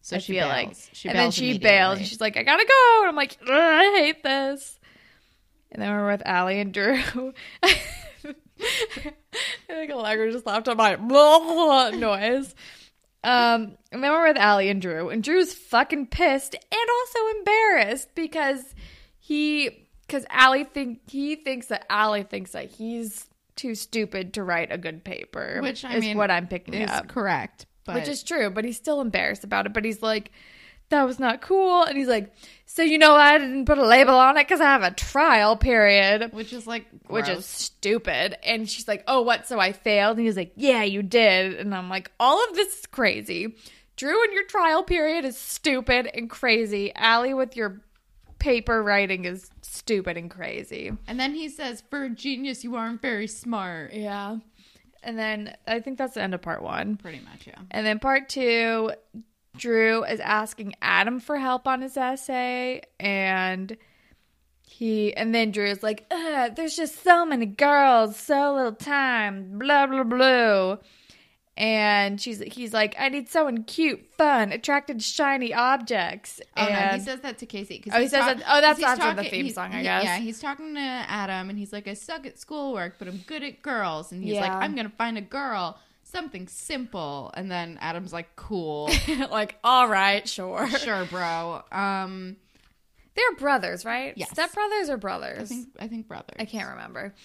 [0.07, 0.67] So I she feel bails.
[0.67, 1.97] like, she and then she bails.
[1.97, 4.79] And she's like, "I gotta go," and I'm like, "I hate this."
[5.69, 7.33] And then we're with Allie and Drew.
[7.61, 7.75] I
[9.67, 12.55] think Allegra just laughed at my blah noise.
[13.21, 18.15] Um, and then we're with Allie and Drew, and Drew's fucking pissed and also embarrassed
[18.15, 18.63] because
[19.19, 24.71] he, because Allie think he thinks that Allie thinks that he's too stupid to write
[24.71, 27.65] a good paper, Which I is mean what I'm picking is up correct.
[27.87, 29.73] But which is true, but he's still embarrassed about it.
[29.73, 30.31] But he's like,
[30.89, 31.83] that was not cool.
[31.83, 32.31] And he's like,
[32.65, 35.57] so you know, I didn't put a label on it because I have a trial
[35.57, 38.37] period, which is like which is stupid.
[38.45, 39.47] And she's like, oh, what?
[39.47, 40.17] So I failed?
[40.17, 41.55] And he's like, yeah, you did.
[41.55, 43.55] And I'm like, all of this is crazy.
[43.95, 46.93] Drew and your trial period is stupid and crazy.
[46.93, 47.81] Allie with your
[48.37, 50.91] paper writing is stupid and crazy.
[51.07, 54.37] And then he says, "For a genius, you aren't very smart." Yeah.
[55.03, 56.97] And then I think that's the end of part one.
[56.97, 57.59] Pretty much, yeah.
[57.71, 58.91] And then part two,
[59.57, 63.75] Drew is asking Adam for help on his essay, and
[64.61, 69.57] he and then Drew is like, Ugh, "There's just so many girls, so little time,
[69.57, 70.77] blah blah blah."
[71.57, 76.75] And she's he's like, "I need someone cute, fun, attracted to shiny objects." Oh no,
[76.93, 77.79] he says that to Casey.
[77.79, 80.03] 'cause Oh, he says talk- that- oh, that's after the theme song, I guess.
[80.03, 83.41] Yeah, he's talking to Adam, and he's like, "I suck at schoolwork, but I'm good
[83.43, 88.13] at girls." And he's like, "I'm gonna find a girl, something simple." And then Adam's
[88.13, 88.91] like, "Cool,
[89.31, 90.69] like, all right, sure.
[90.69, 92.37] sure, bro." Um,
[93.15, 94.13] They're brothers, right?
[94.15, 94.29] Yes.
[94.29, 95.39] Step brothers or brothers?
[95.51, 96.35] I think I think brothers.
[96.37, 97.15] I can't remember.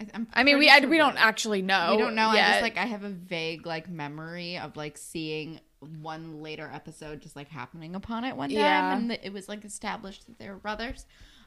[0.00, 1.88] I, I'm I mean, we pretty I, we don't actually know.
[1.92, 2.28] We don't know.
[2.30, 2.48] I yet.
[2.50, 5.60] just like I have a vague like memory of like seeing
[6.00, 8.96] one later episode just like happening upon it one time, Yeah.
[8.96, 11.06] and that it was like established that they were brothers.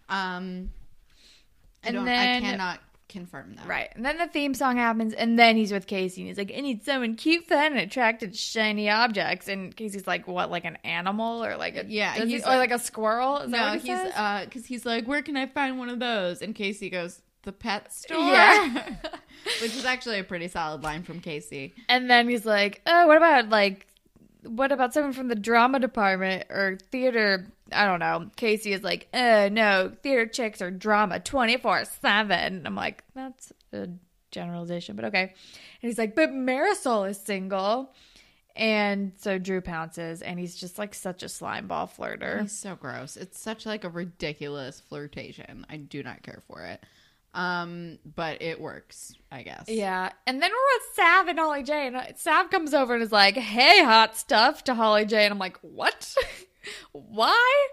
[0.10, 0.70] Um,
[1.84, 2.06] I And don't.
[2.06, 3.68] then- I cannot confirm that.
[3.68, 3.90] Right.
[3.96, 6.62] And then the theme song happens, and then he's with Casey, and he's like, I
[6.62, 9.48] need someone cute, fun, and attracted to shiny objects.
[9.48, 12.56] And Casey's like, what, like an animal or like a Yeah, does he- he's or
[12.58, 13.38] like a squirrel?
[13.40, 14.14] Is that No, he's says?
[14.16, 16.42] uh, because he's like, where can I find one of those?
[16.42, 18.18] And Casey goes, the pet store.
[18.18, 18.96] Yeah.
[19.62, 21.74] which is actually a pretty solid line from Casey.
[21.90, 23.88] and then he's like, oh, what about like,
[24.46, 27.48] what about someone from the drama department or theater?
[27.72, 28.30] I don't know.
[28.36, 32.64] Casey is like, uh, no, theater chicks are drama twenty four seven.
[32.66, 33.88] I'm like, that's a
[34.32, 35.22] generalization, but okay.
[35.22, 35.32] And
[35.90, 37.94] he's like, but Marisol is single.
[38.56, 42.42] And so Drew pounces, and he's just like such a slime ball flirter.
[42.42, 43.18] He's so gross.
[43.18, 45.66] It's such like a ridiculous flirtation.
[45.70, 46.84] I do not care for it.
[47.34, 49.66] Um, but it works, I guess.
[49.68, 50.12] Yeah.
[50.28, 51.88] And then we're with Sav and Holly J.
[51.88, 55.26] And uh, Sav comes over and is like, hey, hot stuff to Holly J.
[55.26, 56.14] And I'm like, what?
[56.92, 57.68] Why?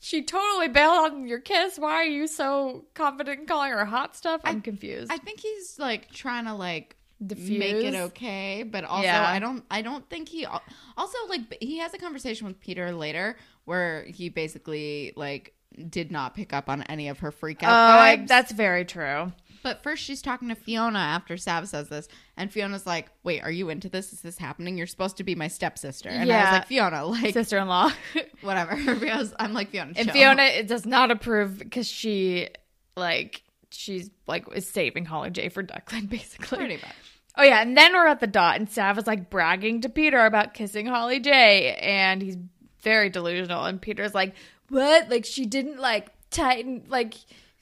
[0.00, 1.78] She totally bailed on your kiss.
[1.78, 4.40] Why are you so confident in calling her hot stuff?
[4.44, 5.12] I'm confused.
[5.12, 7.58] I think he's like trying to like Diffuse?
[7.58, 9.24] make it okay, but also Yeah.
[9.24, 13.36] I don't I don't think he also like he has a conversation with Peter later
[13.64, 15.54] where he basically like
[15.88, 18.28] did not pick up on any of her freak Oh, out I- vibes.
[18.28, 19.32] that's very true.
[19.62, 23.50] But first, she's talking to Fiona after Sav says this, and Fiona's like, "Wait, are
[23.50, 24.12] you into this?
[24.12, 24.76] Is this happening?
[24.76, 27.92] You're supposed to be my stepsister." And I was like, "Fiona, like, Sister in law.
[28.40, 32.48] whatever." Because I'm like Fiona, and chill." Fiona it does not approve because she,
[32.96, 36.58] like, she's like, is saving Holly J for Declan, basically.
[36.58, 36.96] pretty much.
[37.36, 40.26] Oh yeah, and then we're at the dot, and Sav is like bragging to Peter
[40.26, 42.36] about kissing Holly J, and he's
[42.80, 43.64] very delusional.
[43.64, 44.34] And Peter's like,
[44.72, 45.08] "What?
[45.10, 47.14] Like she didn't like tighten like."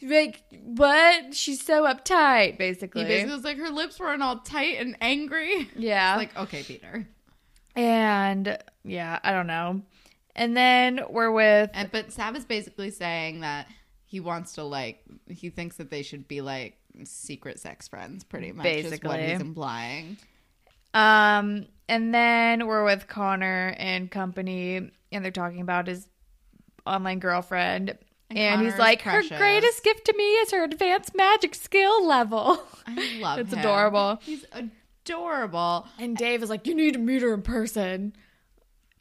[0.02, 1.34] Like what?
[1.34, 3.02] She's so uptight, basically.
[3.02, 5.68] He basically was like, her lips weren't all tight and angry.
[5.76, 6.16] yeah.
[6.16, 7.06] Like, okay, Peter.
[7.76, 9.82] and yeah, I don't know.
[10.34, 13.66] And then we're with And but Sav is basically saying that
[14.06, 18.52] he wants to like he thinks that they should be like secret sex friends, pretty
[18.52, 18.66] much.
[18.66, 20.16] Is what he's implying.
[20.94, 26.08] um and then we're with Connor and company and they're talking about his
[26.90, 27.96] online girlfriend.
[28.30, 32.62] And And, he's like, her greatest gift to me is her advanced magic skill level.
[32.86, 33.58] I love It's him.
[33.58, 34.20] adorable.
[34.22, 35.88] He's adorable.
[35.98, 38.12] And Dave is like, you need to meet her in person.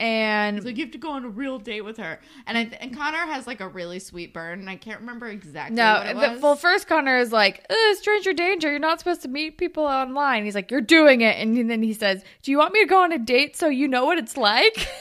[0.02, 2.22] And He's like, you have to go on a real date with her.
[2.48, 5.76] And I and Connor has like a really sweet burn, and I can't remember exactly
[5.76, 8.70] no, what it the, well, first Connor is like, stranger danger.
[8.70, 10.46] You're not supposed to meet people online.
[10.46, 11.36] He's like, you're doing it.
[11.38, 13.90] And then he says, do you want me to go on a date so you
[13.90, 14.88] know what it's like?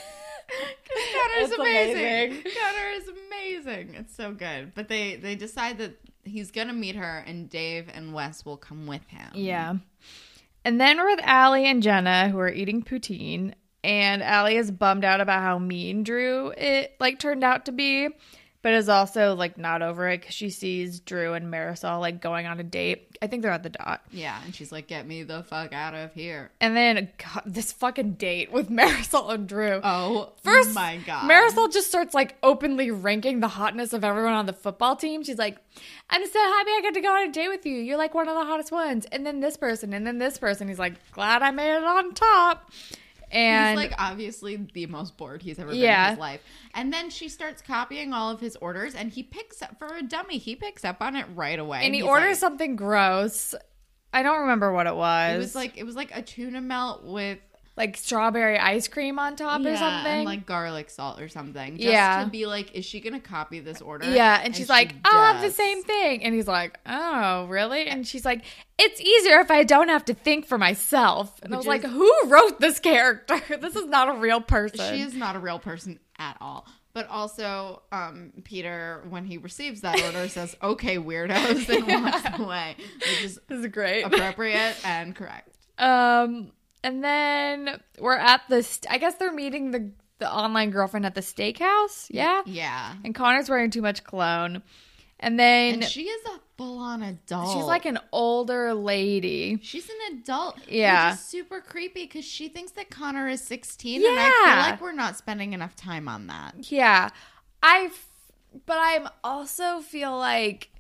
[0.49, 1.97] Connor's That's amazing.
[1.97, 2.43] amazing.
[2.43, 3.95] Connor is amazing.
[3.95, 4.75] It's so good.
[4.75, 8.87] But they they decide that he's gonna meet her, and Dave and Wes will come
[8.87, 9.31] with him.
[9.35, 9.75] Yeah.
[10.65, 13.55] And then we're with Allie and Jenna who are eating poutine.
[13.85, 18.09] And Allie is bummed out about how mean Drew it like turned out to be,
[18.63, 22.47] but is also like not over it because she sees Drew and Marisol like going
[22.47, 23.17] on a date.
[23.23, 24.03] I think they're at the dot.
[24.13, 27.73] Yeah, and she's like, "Get me the fuck out of here." And then God, this
[27.73, 29.81] fucking date with Marisol and Drew.
[29.83, 34.47] Oh, First, my god, Marisol just starts like openly ranking the hotness of everyone on
[34.47, 35.23] the football team.
[35.23, 35.57] She's like,
[36.11, 37.77] I'm so happy I get to go on a date with you.
[37.77, 39.07] You're like one of the hottest ones.
[39.13, 40.69] And then this person, and then this person.
[40.69, 42.71] He's like, glad I made it on top.
[43.31, 46.05] And he's like obviously the most bored he's ever been Yeah.
[46.07, 46.41] in his life.
[46.75, 50.03] And then she starts copying all of his orders, and he picks up for a
[50.03, 50.39] dummy.
[50.39, 51.81] He picks up on it right away.
[51.85, 53.55] and he orders like- something gross.
[54.13, 55.35] I don't remember what it was.
[55.35, 57.39] It was like it was like a tuna melt with
[57.79, 60.13] like strawberry ice cream on top or something.
[60.13, 61.77] and like garlic salt or something.
[61.79, 62.25] Just Yeah.
[62.25, 64.11] to be like, is she gonna copy this order?
[64.11, 66.25] Yeah, and she's she like, I'll have the same thing.
[66.25, 67.87] And he's like, Oh, really?
[67.87, 68.45] And she's like,
[68.79, 71.41] It's easier if I don't have to think for myself.
[71.43, 73.41] And I was Which like, Who wrote this character?
[73.61, 74.95] this is not a real person.
[74.95, 76.67] She is not a real person at all.
[76.95, 82.75] But also, um, Peter, when he receives that order, says, "Okay, weirdos," and walks away,
[82.99, 84.03] which is is great.
[84.03, 85.55] appropriate and correct.
[85.79, 86.51] Um,
[86.85, 88.63] and then we're at the.
[88.63, 92.07] St- I guess they're meeting the the online girlfriend at the steakhouse.
[92.11, 92.43] Yeah.
[92.47, 92.95] Yeah.
[93.05, 94.63] And Connor's wearing too much cologne,
[95.21, 97.53] and then And she is a full-on adult.
[97.57, 99.59] she's like an older lady.
[99.63, 100.59] She's an adult.
[100.69, 101.11] Yeah.
[101.11, 104.05] Which is super creepy because she thinks that Connor is 16.
[104.05, 106.71] And I feel like we're not spending enough time on that.
[106.71, 107.11] Yeah,
[107.63, 107.85] I.
[107.93, 108.09] f-
[108.67, 110.71] But I'm also feel like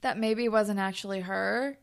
[0.00, 1.78] that maybe wasn't actually her.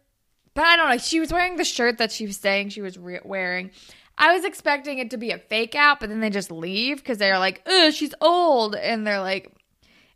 [0.57, 0.97] But I don't know.
[0.97, 3.69] She was wearing the shirt that she was saying she was re- wearing.
[4.17, 7.19] I was expecting it to be a fake out, but then they just leave because
[7.19, 9.51] they're like, "Ugh, she's old," and they're like,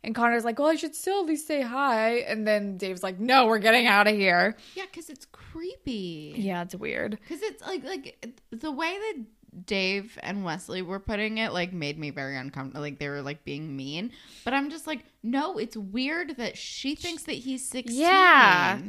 [0.04, 3.20] and Connor's like, "Well, I should still at least say hi." And then Dave's like,
[3.20, 6.34] "No, we're getting out of here." Yeah, because it's creepy.
[6.36, 7.20] Yeah, it's weird.
[7.22, 12.00] Because it's like like the way that Dave and Wesley were putting it like made
[12.00, 12.82] me very uncomfortable.
[12.82, 14.12] Like they were like being mean,
[14.44, 17.96] but I'm just like, no, it's weird that she thinks that he's 16.
[18.00, 18.80] Yeah.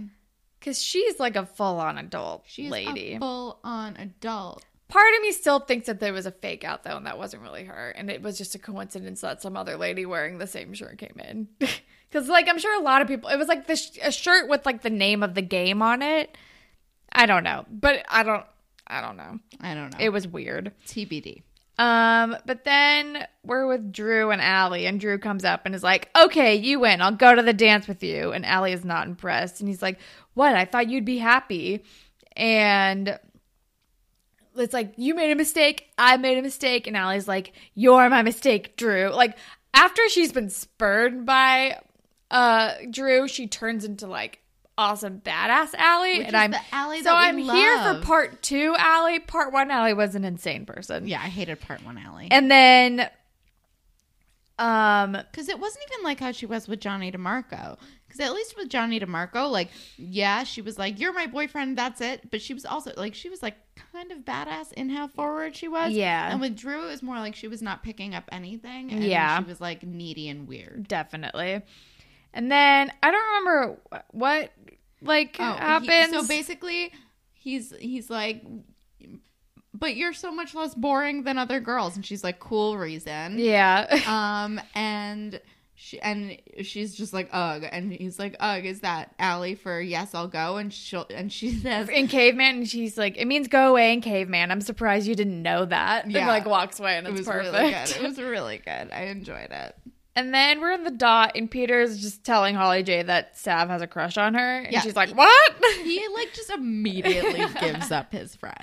[0.63, 3.15] Because she's like a full on adult she's lady.
[3.15, 4.65] a full on adult.
[4.87, 7.43] Part of me still thinks that there was a fake out though, and that wasn't
[7.43, 10.73] really her, and it was just a coincidence that some other lady wearing the same
[10.73, 11.49] shirt came in.
[12.11, 14.47] Because like I'm sure a lot of people, it was like the sh- a shirt
[14.47, 16.37] with like the name of the game on it.
[17.11, 18.45] I don't know, but I don't,
[18.87, 19.39] I don't know.
[19.63, 19.99] I don't know.
[19.99, 20.73] It was weird.
[20.87, 21.43] TBD.
[21.79, 26.11] Um, but then we're with Drew and Allie, and Drew comes up and is like,
[26.15, 27.01] "Okay, you win.
[27.01, 29.99] I'll go to the dance with you." And Allie is not impressed, and he's like,
[30.35, 30.55] "What?
[30.55, 31.85] I thought you'd be happy."
[32.37, 33.19] And
[34.57, 35.89] it's like, "You made a mistake.
[35.99, 39.37] I made a mistake." And Allie's like, "You're my mistake, Drew." Like
[39.75, 41.79] after she's been spurred by
[42.31, 44.41] uh Drew, she turns into like
[44.79, 48.75] awesome badass Allie, Which and I'm the Allie so I'm we here for part two.
[48.79, 51.07] Allie, part one, Allie was an insane person.
[51.07, 52.29] Yeah, I hated part one, Allie.
[52.31, 53.11] And then
[54.59, 57.79] um Because it wasn't even like how she was with Johnny DeMarco.
[58.13, 62.01] Because at least with Johnny DeMarco, like, yeah, she was like, "You're my boyfriend, that's
[62.01, 63.57] it." But she was also like, she was like
[63.93, 65.93] kind of badass in how forward she was.
[65.93, 66.31] Yeah.
[66.31, 68.91] And with Drew, it was more like she was not picking up anything.
[68.93, 69.39] And Yeah.
[69.39, 70.87] She was like needy and weird.
[70.89, 71.63] definitely.
[72.35, 73.79] And then I don't remember
[74.11, 74.53] what
[75.01, 76.13] like Oh, he- happens.
[76.13, 76.93] so basically,
[77.35, 78.43] he's he's like,
[79.75, 83.87] "But you're so much less boring than other girls," and she's like, "Cool reason." yeah.
[84.07, 85.41] Um, and
[85.85, 90.15] she and she's just like, ugh, and he's like, ugh, is that Allie for yes,
[90.15, 93.69] I'll go, and she'll and she says, in caveman and she's like it means go
[93.71, 96.29] away in caveman i'm surprised you didn't know that and Yeah.
[96.29, 97.91] like walks away and it it's was perfect really good.
[97.97, 98.91] It was really good.
[98.93, 99.75] I enjoyed it.
[100.15, 103.83] and then we're in the dot and peter's just telling holly j that sav has
[103.83, 104.81] a crush on her and Yeah.
[104.83, 108.57] she's like what He like just immediately gives up his friend,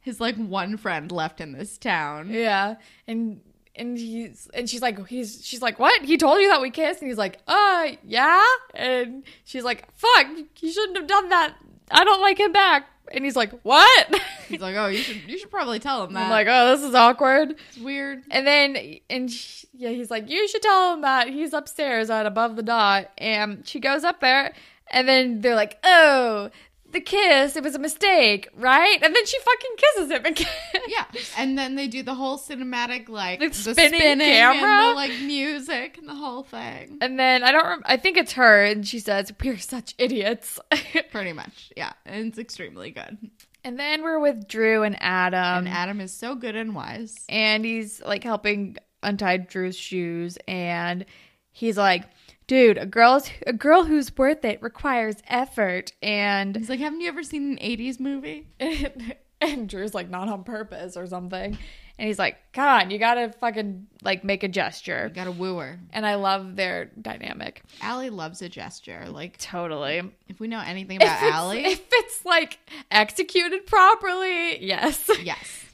[0.00, 2.30] his like one friend left in this town.
[2.30, 3.40] yeah and
[3.78, 6.02] and he's and she's like he's she's like what?
[6.02, 7.00] He told you that we kissed?
[7.00, 8.44] And he's like uh yeah.
[8.74, 10.26] And she's like fuck
[10.60, 11.54] you shouldn't have done that.
[11.90, 12.86] I don't like him back.
[13.10, 14.20] And he's like what?
[14.48, 16.24] He's like, oh, you should you should probably tell him that.
[16.24, 17.54] i'm like oh this is awkward.
[17.68, 18.22] It's weird.
[18.30, 21.28] and then and she, yeah he's like you should tell him that.
[21.28, 24.52] He's upstairs at above the dot and she goes up there
[24.90, 26.50] and then they're like oh
[26.92, 30.46] the kiss it was a mistake right and then she fucking kisses him again
[30.88, 31.04] Yeah,
[31.36, 34.88] and then they do the whole cinematic like The the, spinning spinning, camera?
[34.90, 36.96] the like music and the whole thing.
[37.02, 37.66] And then I don't.
[37.66, 40.58] Rem- I think it's her, and she says, "We're such idiots."
[41.10, 43.18] Pretty much, yeah, and it's extremely good.
[43.64, 47.14] and then we're with Drew and Adam, And Adam is so good and wise.
[47.28, 51.04] and he's like helping untie Drew's shoes, and
[51.52, 52.04] he's like,
[52.48, 57.08] "Dude, a girl's a girl who's worth it requires effort." And He's like, haven't you
[57.08, 58.48] ever seen an '80s movie?
[59.40, 61.56] and Drew's like, "Not on purpose or something,"
[61.98, 65.58] and he's like, "Come on, you gotta fucking like make a gesture." You gotta woo
[65.58, 65.78] her.
[65.92, 67.62] And I love their dynamic.
[67.80, 69.06] Allie loves a gesture.
[69.08, 70.02] Like, Totally.
[70.28, 72.58] if we know anything about if Allie, if it's like
[72.90, 75.08] executed properly, yes.
[75.22, 75.66] yes,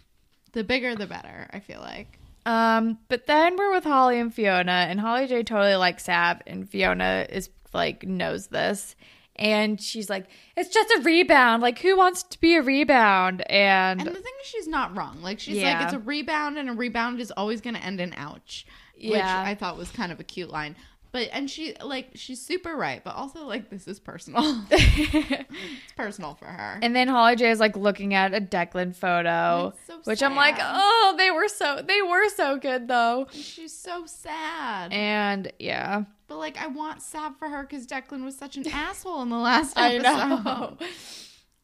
[0.53, 1.49] the bigger the better.
[1.53, 2.19] I feel like.
[2.47, 6.69] Um, but then we're with Holly and Fiona, and Holly J totally likes Sav, and
[6.69, 8.95] Fiona is like knows this,
[9.37, 10.27] and she's like,
[10.57, 11.63] "It's just a rebound.
[11.63, 15.23] Like, who wants to be a rebound?" And, And the thing is, she's not wrong.
[15.23, 15.79] Like, she's Yeah.
[15.79, 18.67] like, it's a rebound, and a rebound is always going to end in ouch.
[18.97, 19.43] Which Yeah.
[19.45, 20.77] I thought was kind of a cute line.
[21.15, 24.65] But, and she, like, she's super right, but also, like, this is personal.
[24.73, 26.81] it's personal for her.
[26.83, 30.57] and then Holly J is like looking at a Declan photo, so which I'm like,
[30.59, 34.93] "Oh, they were so they were so good though." she's so sad.
[34.93, 39.23] And yeah, but, like, I want Sav for her because Declan was such an asshole
[39.23, 40.45] in the last I episode.
[40.45, 40.77] know.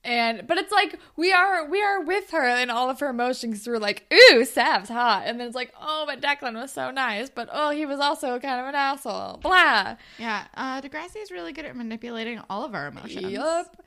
[0.03, 3.63] And but it's like we are we are with her in all of her emotions
[3.63, 5.25] through like, ooh, Sav's hot.
[5.27, 8.39] And then it's like, oh, but Declan was so nice, but oh, he was also
[8.39, 9.39] kind of an asshole.
[9.43, 9.97] Blah.
[10.19, 13.27] Yeah, uh, Degrassi is really good at manipulating all of our emotions.
[13.27, 13.83] Yup.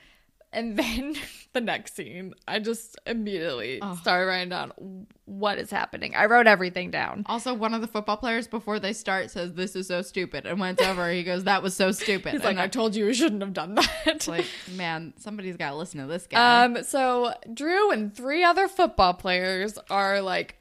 [0.54, 1.16] And then
[1.54, 3.96] the next scene, I just immediately Oh.
[3.96, 6.16] started writing down what is happening.
[6.16, 7.24] I wrote everything down.
[7.28, 10.60] Also, one of the football players before they start says, "This is so stupid," and
[10.60, 13.06] when it's over, he goes, "That was so stupid." He's and like, I told you
[13.08, 14.28] you shouldn't have done that.
[14.28, 16.64] Like, man, somebody's got to listen to this guy.
[16.66, 20.56] Um, so Drew and three other football players are like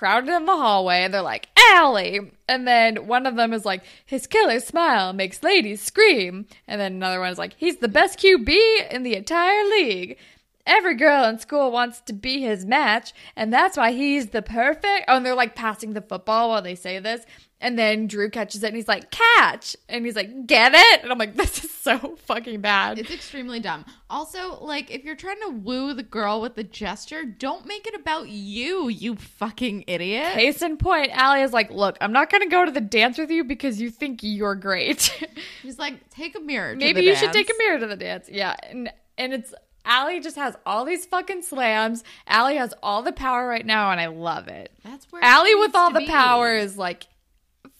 [0.00, 2.32] crowded in the hallway and they're like, Allie.
[2.48, 6.46] And then one of them is like, his killer smile makes ladies scream.
[6.66, 10.16] And then another one is like, he's the best QB in the entire league.
[10.64, 15.04] Every girl in school wants to be his match, and that's why he's the perfect.
[15.06, 17.26] Oh, and they're like passing the football while they say this.
[17.62, 19.76] And then Drew catches it and he's like, catch.
[19.88, 21.02] And he's like, get it?
[21.02, 22.98] And I'm like, this is so fucking bad.
[22.98, 23.84] it's extremely dumb.
[24.08, 27.94] Also, like, if you're trying to woo the girl with the gesture, don't make it
[27.94, 30.32] about you, you fucking idiot.
[30.32, 33.18] Case in point, Allie is like, look, I'm not going to go to the dance
[33.18, 35.14] with you because you think you're great.
[35.62, 36.74] He's like, take a mirror.
[36.74, 38.28] Maybe you should take a mirror to the dance.
[38.30, 38.56] Yeah.
[38.70, 39.52] And, and it's,
[39.84, 42.04] Allie just has all these fucking slams.
[42.26, 44.72] Allie has all the power right now, and I love it.
[44.84, 46.06] That's where Allie with all the be.
[46.06, 47.06] power is like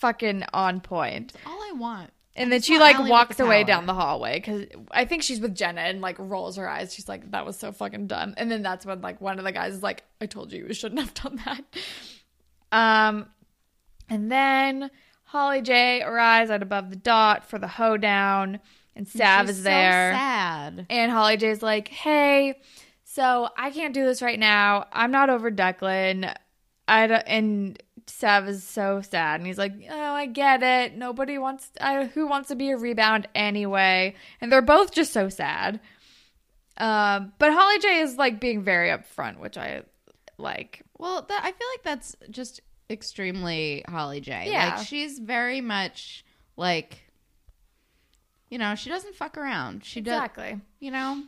[0.01, 1.33] fucking on point.
[1.47, 2.11] All I want.
[2.37, 3.67] And then she like Allie walks away power.
[3.67, 6.95] down the hallway because I think she's with Jenna and like rolls her eyes.
[6.95, 8.35] She's like, that was so fucking dumb.
[8.37, 10.75] And then that's when like one of the guys is like, I told you you
[10.75, 11.65] shouldn't have done that.
[12.73, 13.27] Um,
[14.09, 14.91] and then
[15.25, 18.59] Holly J arrives at above the dot for the hoedown,
[18.97, 20.13] and Sav is there.
[20.13, 20.87] So sad.
[20.91, 22.61] And Holly J's like, hey,
[23.05, 24.87] so I can't do this right now.
[24.93, 26.35] I'm not over Declan.
[26.89, 29.41] I don't, and Sav is so sad.
[29.41, 30.97] And he's like, oh, I get it.
[30.97, 34.15] Nobody wants, I, who wants to be a rebound anyway?
[34.41, 35.81] And they're both just so sad.
[36.77, 39.83] Um, but Holly J is like being very upfront, which I
[40.39, 40.83] like.
[40.99, 44.49] Well, that I feel like that's just extremely Holly J.
[44.51, 44.77] Yeah.
[44.77, 46.25] Like she's very much
[46.57, 47.03] like
[48.49, 49.85] you know, she doesn't fuck around.
[49.85, 50.61] She does Exactly.
[50.81, 51.23] you know?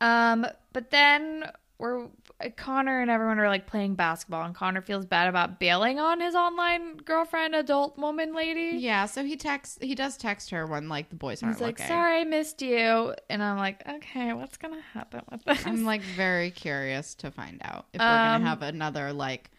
[0.00, 1.44] Um, but then
[1.82, 2.08] we're
[2.56, 6.34] Connor and everyone are like playing basketball, and Connor feels bad about bailing on his
[6.34, 8.78] online girlfriend, adult woman lady.
[8.78, 11.78] Yeah, so he texts he does text her when like the boys aren't He's like,
[11.78, 11.86] looking.
[11.88, 16.00] "Sorry, I missed you," and I'm like, "Okay, what's gonna happen with this?" I'm like
[16.02, 19.50] very curious to find out if we're Um, gonna have another like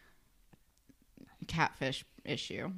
[1.47, 2.71] catfish issue.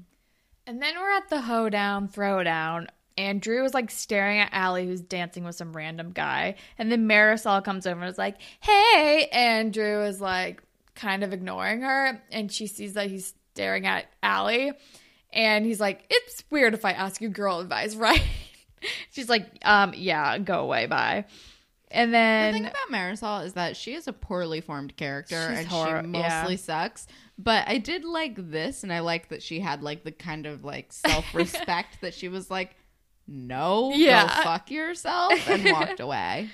[0.67, 2.87] and then we're at the hoedown, throwdown,
[3.17, 7.07] and Drew is like staring at Allie, who's dancing with some random guy, and then
[7.07, 10.61] Marisol comes over and is like, "Hey," and Drew is like
[10.95, 14.73] kind of ignoring her, and she sees that he's staring at Allie,
[15.31, 18.23] and he's like, "It's weird if I ask you girl advice, right?"
[19.11, 21.25] She's like, "Um, yeah, go away, bye."
[21.91, 25.65] And then The thing about Marisol is that she is a poorly formed character and
[25.65, 26.41] hor- she yeah.
[26.41, 27.07] mostly sucks.
[27.37, 30.63] But I did like this, and I like that she had like the kind of
[30.63, 32.75] like self respect that she was like,
[33.27, 34.27] "No, Yeah.
[34.27, 36.49] go fuck yourself," and walked away.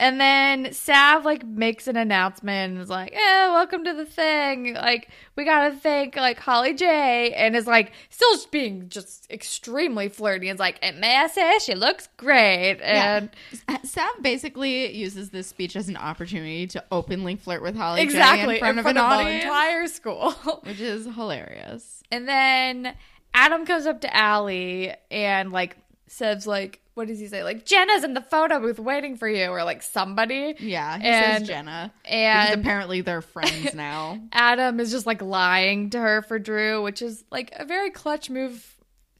[0.00, 4.74] And then Sav like makes an announcement and is like, "Eh, welcome to the thing.
[4.74, 10.08] Like, we gotta thank like Holly J." And is like still just being just extremely
[10.08, 10.48] flirty.
[10.48, 13.30] And is like, "And may I say, she looks great." And
[13.68, 13.78] Yeah.
[13.84, 18.54] Sav basically uses this speech as an opportunity to openly flirt with Holly J exactly
[18.56, 20.32] in front of an the entire school.
[20.64, 22.02] which is hilarious.
[22.10, 22.94] and then
[23.32, 25.76] Adam comes up to Allie and like
[26.06, 27.42] says like, "What does he say?
[27.42, 30.54] Like Jenna's in the photo booth waiting for you," or like somebody.
[30.58, 34.20] Yeah, he And- says Jenna, And apparently they're friends now.
[34.32, 38.28] Adam is just like lying to her for Drew, which is like a very clutch
[38.30, 38.70] move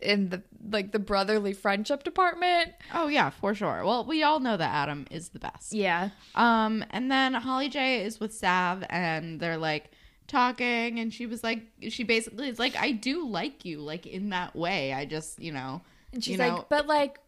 [0.01, 2.73] in the like the brotherly friendship department.
[2.93, 3.85] oh yeah, for sure.
[3.85, 5.73] Well, we all know that Adam is the best.
[5.73, 6.11] Yeah.
[6.35, 9.91] Um, and then Holly J is with Sav, and they're like
[10.27, 14.31] talking, and she was like, she basically is like, I do like you, like in
[14.31, 14.93] that way.
[14.93, 15.83] I just, you know,
[16.15, 17.19] And she's you know, like, but like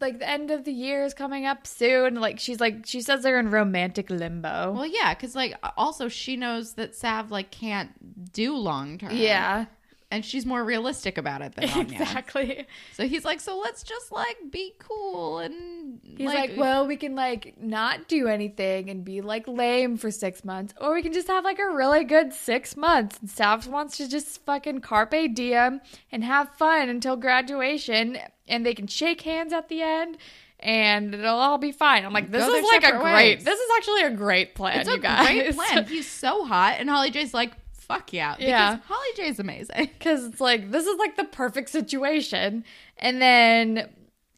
[0.00, 2.14] like the end of the year is coming up soon.
[2.14, 4.72] Like she's like she says they're in romantic limbo.
[4.72, 9.10] well, yeah, because like also she knows that Sav like can't do long term.
[9.12, 9.66] yeah.
[10.12, 12.00] And she's more realistic about it than Anya.
[12.02, 12.66] Exactly.
[12.92, 17.14] So he's like, so let's just like be cool and He's like, well, we can
[17.14, 21.28] like not do anything and be like lame for six months, or we can just
[21.28, 23.18] have like a really good six months.
[23.20, 28.74] And Sav wants to just fucking carpe diem and have fun until graduation, and they
[28.74, 30.18] can shake hands at the end,
[30.60, 32.04] and it'll all be fine.
[32.04, 33.14] I'm like, this is like a great.
[33.14, 33.44] ways.
[33.44, 34.80] This is actually a great plan.
[34.80, 35.26] it's you guys.
[35.26, 35.84] great plan.
[35.86, 37.52] He's so hot, and Holly J's like,
[37.94, 38.76] fuck yeah, because Yeah.
[38.86, 39.90] Holly J's amazing.
[39.98, 42.64] because it's like this is like the perfect situation
[42.98, 43.88] and then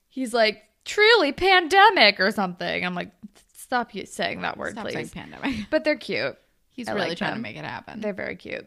[0.08, 3.10] he's like truly pandemic or something i'm like
[3.56, 5.66] stop you saying that word Stop please saying pandemic.
[5.70, 6.36] but they're cute
[6.72, 7.38] He's I really like trying them.
[7.38, 8.00] to make it happen.
[8.00, 8.66] they're very cute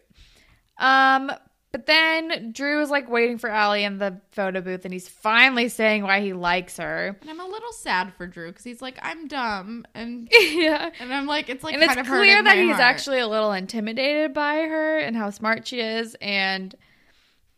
[0.80, 1.32] um
[1.72, 5.70] but then drew is like waiting for Allie in the photo booth and he's finally
[5.70, 7.18] saying why he likes her.
[7.22, 10.90] And I'm a little sad for Drew because he's like, I'm dumb, and yeah.
[11.00, 12.82] and I'm like, it's like and it's clear that he's heart.
[12.82, 16.76] actually a little intimidated by her and how smart she is and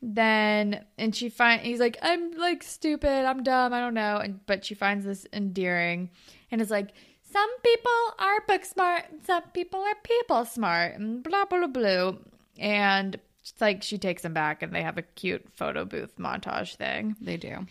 [0.01, 4.39] then and she find he's like i'm like stupid i'm dumb i don't know and
[4.45, 6.09] but she finds this endearing
[6.51, 6.93] and is like
[7.31, 12.13] some people are book smart some people are people smart and blah blah blah blah.
[12.57, 13.19] And
[13.51, 17.15] it's like she takes him back and they have a cute photo booth montage thing
[17.21, 17.65] They do,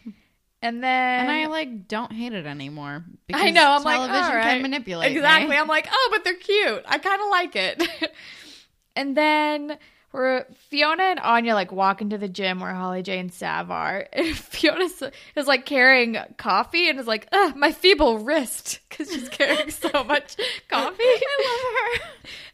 [0.62, 3.04] and then and I like don't hate it anymore.
[3.26, 3.70] Because I know.
[3.70, 4.52] I'm like, television all right.
[4.52, 5.18] can manipulate me.
[5.18, 5.56] Exactly.
[5.56, 6.84] I'm like, oh, but they're cute.
[6.86, 8.12] I kind of like it.
[8.96, 9.78] and then
[10.12, 14.06] we're Fiona and Anya like walk into the gym where Holly J and Sav are,
[14.12, 14.88] and Fiona
[15.36, 19.88] is, like carrying coffee and is like, Ugh, my feeble wrist because she's carrying so
[20.04, 20.36] much
[20.68, 21.02] coffee.
[21.02, 22.08] I love her.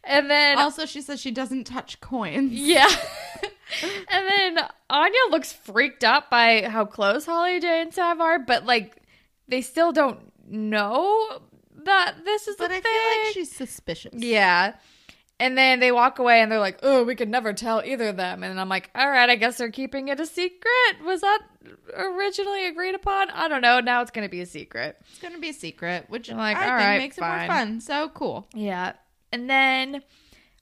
[0.04, 2.52] And then Also, she says she doesn't touch coins.
[2.52, 2.88] yeah.
[4.10, 4.58] and then
[4.90, 8.96] Anya looks freaked out by how close Holly J and Sav are, but like
[9.48, 11.40] they still don't know
[11.84, 12.82] that this is But I thing.
[12.82, 14.14] feel like she's suspicious.
[14.14, 14.74] yeah.
[15.44, 18.16] And then they walk away and they're like, "Oh, we could never tell either of
[18.16, 21.04] them." And I'm like, "All right, I guess they're keeping it a secret.
[21.04, 21.40] Was that
[21.94, 23.28] originally agreed upon?
[23.30, 23.80] I don't know.
[23.80, 26.56] Now it's going to be a secret." It's gonna be a secret, which I'm like,
[26.56, 27.80] I all think right, makes it more fun.
[27.82, 28.46] So cool.
[28.54, 28.94] Yeah.
[29.32, 30.02] And then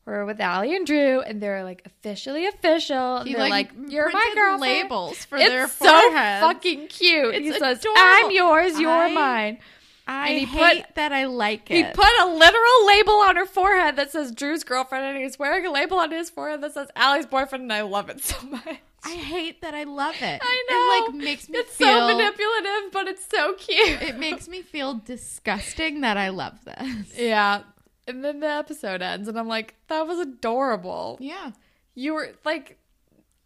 [0.04, 3.22] we're with Allie and Drew, and they're like officially official.
[3.22, 7.36] He they're like, "You're my girlfriend." Labels for it's their so fucking cute.
[7.36, 9.58] It's he says, "I'm yours, you're I- mine."
[10.06, 11.76] I and he hate put- that I like it.
[11.76, 15.64] He put a literal label on her forehead that says Drew's girlfriend, and he's wearing
[15.66, 18.78] a label on his forehead that says Allie's boyfriend, and I love it so much.
[19.04, 20.40] I hate that I love it.
[20.42, 21.06] I know.
[21.08, 21.88] It like makes me It's feel.
[21.88, 24.02] so manipulative, but it's so cute.
[24.02, 27.18] it makes me feel disgusting that I love this.
[27.18, 27.62] yeah.
[28.06, 31.16] And then the episode ends, and I'm like, that was adorable.
[31.20, 31.52] Yeah.
[31.94, 32.78] You were like,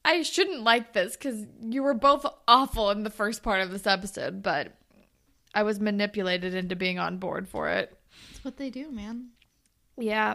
[0.04, 3.86] I shouldn't like this because you were both awful in the first part of this
[3.86, 4.72] episode, but
[5.56, 7.98] I was manipulated into being on board for it.
[8.30, 9.30] That's what they do, man.
[9.96, 10.34] Yeah.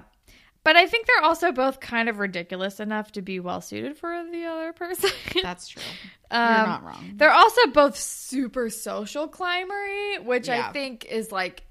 [0.64, 4.10] But I think they're also both kind of ridiculous enough to be well suited for
[4.32, 5.12] the other person.
[5.44, 5.84] That's true.
[6.32, 7.14] Um, You're not wrong.
[7.18, 11.68] They're also both super social climbery, which I think is like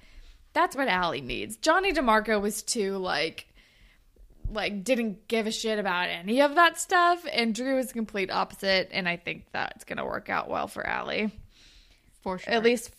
[0.52, 1.56] that's what Allie needs.
[1.56, 3.48] Johnny DeMarco was too like
[4.52, 8.30] like didn't give a shit about any of that stuff, and Drew is the complete
[8.30, 11.32] opposite, and I think that's gonna work out well for Allie.
[12.22, 12.52] For sure.
[12.52, 12.92] At least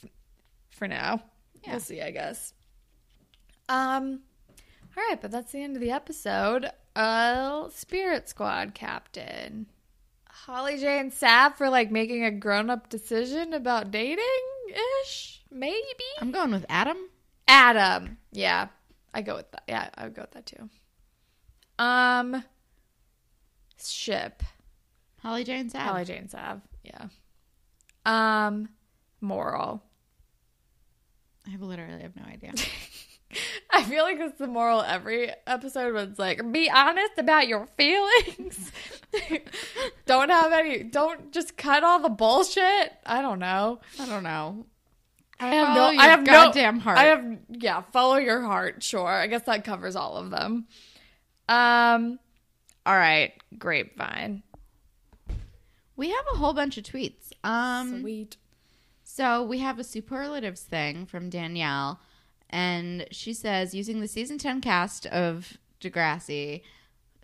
[0.82, 1.22] for now.
[1.64, 1.74] Yeah.
[1.74, 2.56] We'll see, I guess.
[3.70, 4.22] Um
[4.98, 6.66] all right, but that's the end of the episode.
[6.96, 9.68] Uh Spirit Squad captain.
[10.28, 14.26] Holly J and Sav for like making a grown up decision about dating
[15.04, 15.76] ish, maybe.
[16.20, 16.98] I'm going with Adam.
[17.48, 18.18] Adam.
[18.32, 18.70] Yeah,
[19.14, 19.62] I go with that.
[19.68, 20.68] Yeah, I would go with that too.
[21.78, 22.44] Um,
[23.80, 24.42] ship.
[25.22, 25.82] Holly J and Sav.
[25.84, 26.62] Holly J and Sav.
[26.84, 27.10] Yeah.
[28.04, 28.70] Um,
[29.22, 29.84] moral.
[31.52, 32.54] I literally have no idea.
[33.72, 38.72] I feel like it's the moral every episode was like, be honest about your feelings.
[40.06, 42.94] don't have any, don't just cut all the bullshit.
[43.06, 43.80] I don't know.
[44.00, 44.66] I don't know.
[45.40, 46.98] I have Follow no, I have goddamn no, heart.
[46.98, 48.84] I have, yeah, follow your heart.
[48.84, 49.08] Sure.
[49.08, 50.68] I guess that covers all of them.
[51.50, 52.20] Um,
[52.86, 53.34] all right.
[53.58, 54.44] Grapevine.
[55.96, 57.32] We have a whole bunch of tweets.
[57.44, 58.38] Um, Sweet.
[59.14, 62.00] So we have a superlatives thing from Danielle,
[62.50, 66.62] and she says, using the season 10 cast of Degrassi,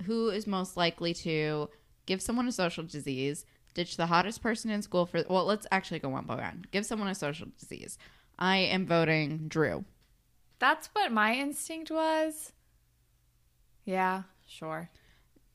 [0.03, 1.69] who is most likely to
[2.05, 5.99] give someone a social disease, ditch the hottest person in school for, well, let's actually
[5.99, 6.65] go one by one.
[6.71, 7.97] Give someone a social disease.
[8.37, 9.85] I am voting Drew.
[10.59, 12.51] That's what my instinct was.
[13.85, 14.89] Yeah, sure.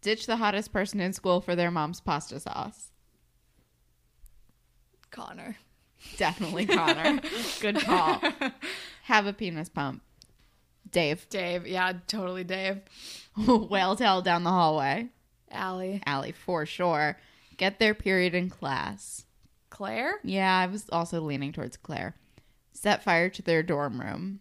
[0.01, 2.91] Ditch the hottest person in school for their mom's pasta sauce.
[5.11, 5.59] Connor.
[6.17, 7.21] Definitely Connor.
[7.61, 8.21] Good call.
[9.05, 10.03] Have a penis pump.
[10.91, 11.27] Dave.
[11.31, 11.67] Dave.
[11.67, 12.81] Yeah, totally Dave.
[13.47, 15.09] Whale tail down the hallway.
[15.51, 16.03] Allie.
[16.07, 17.19] Allie, for sure.
[17.57, 19.25] Get their period in class.
[19.71, 20.15] Claire?
[20.23, 22.15] Yeah, I was also leaning towards Claire.
[22.73, 24.41] Set fire to their dorm room.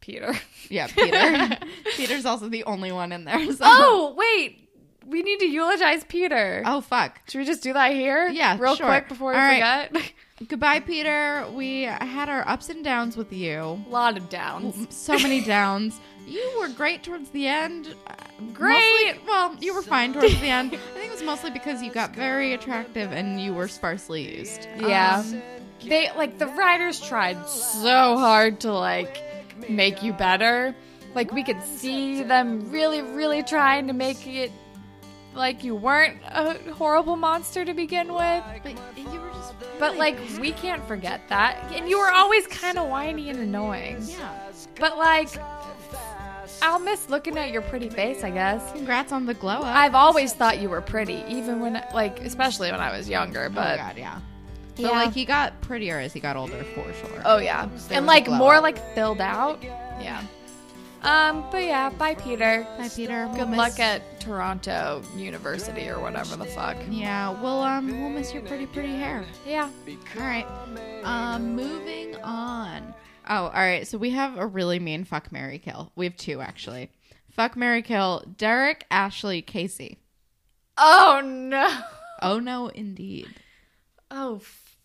[0.00, 0.34] Peter.
[0.68, 1.58] Yeah, Peter.
[1.96, 3.52] Peter's also the only one in there.
[3.52, 3.58] So.
[3.62, 4.68] Oh, wait.
[5.06, 6.62] We need to eulogize Peter.
[6.66, 7.20] Oh, fuck.
[7.28, 8.28] Should we just do that here?
[8.28, 8.86] Yeah, Real sure.
[8.86, 10.12] quick before we All right.
[10.48, 11.46] Goodbye, Peter.
[11.52, 13.58] We had our ups and downs with you.
[13.86, 14.86] A lot of downs.
[14.94, 16.00] So many downs.
[16.26, 17.94] You were great towards the end.
[18.06, 18.14] Uh,
[18.52, 19.14] Great.
[19.16, 20.72] mostly- well, you were fine towards the end.
[20.74, 24.66] I think it was mostly because you got very attractive and you were sparsely used.
[24.78, 25.18] Yeah.
[25.24, 25.42] Um,
[25.84, 29.20] They like the writers tried so hard to like
[29.68, 30.74] make you better.
[31.14, 34.52] Like we could see them really, really trying to make it
[35.34, 38.42] like you weren't a horrible monster to begin with.
[38.62, 39.54] but you were just.
[39.78, 41.72] But really like we can't forget that.
[41.72, 43.98] And you were always kind of whiny and annoying.
[44.02, 44.38] Yeah.
[44.78, 45.28] But like
[46.60, 48.72] I'll miss looking at your pretty face, I guess.
[48.72, 49.64] Congrats on the glow up.
[49.64, 53.54] I've always thought you were pretty, even when like especially when I was younger, oh
[53.54, 54.20] but god, yeah.
[54.76, 54.90] Yeah.
[54.90, 57.22] Like he got prettier as he got older, for sure.
[57.24, 58.62] Oh yeah, There and like more up.
[58.62, 59.62] like filled out.
[59.62, 60.22] Yeah.
[61.02, 62.66] Um, but yeah, bye Peter.
[62.78, 63.26] Bye, Peter.
[63.26, 66.76] We'll Good miss- luck at Toronto University or whatever the fuck.
[66.88, 69.24] Yeah, we'll um we'll miss your pretty pretty hair.
[69.46, 69.68] Yeah.
[70.16, 70.46] All right.
[71.02, 72.94] Um, moving on.
[73.28, 73.86] Oh, all right.
[73.86, 75.90] So we have a really mean fuck Mary kill.
[75.96, 76.90] We have two actually.
[77.30, 78.24] Fuck Mary kill.
[78.38, 79.98] Derek, Ashley, Casey.
[80.78, 81.78] Oh no.
[82.22, 83.28] Oh no, indeed.
[84.10, 84.40] Oh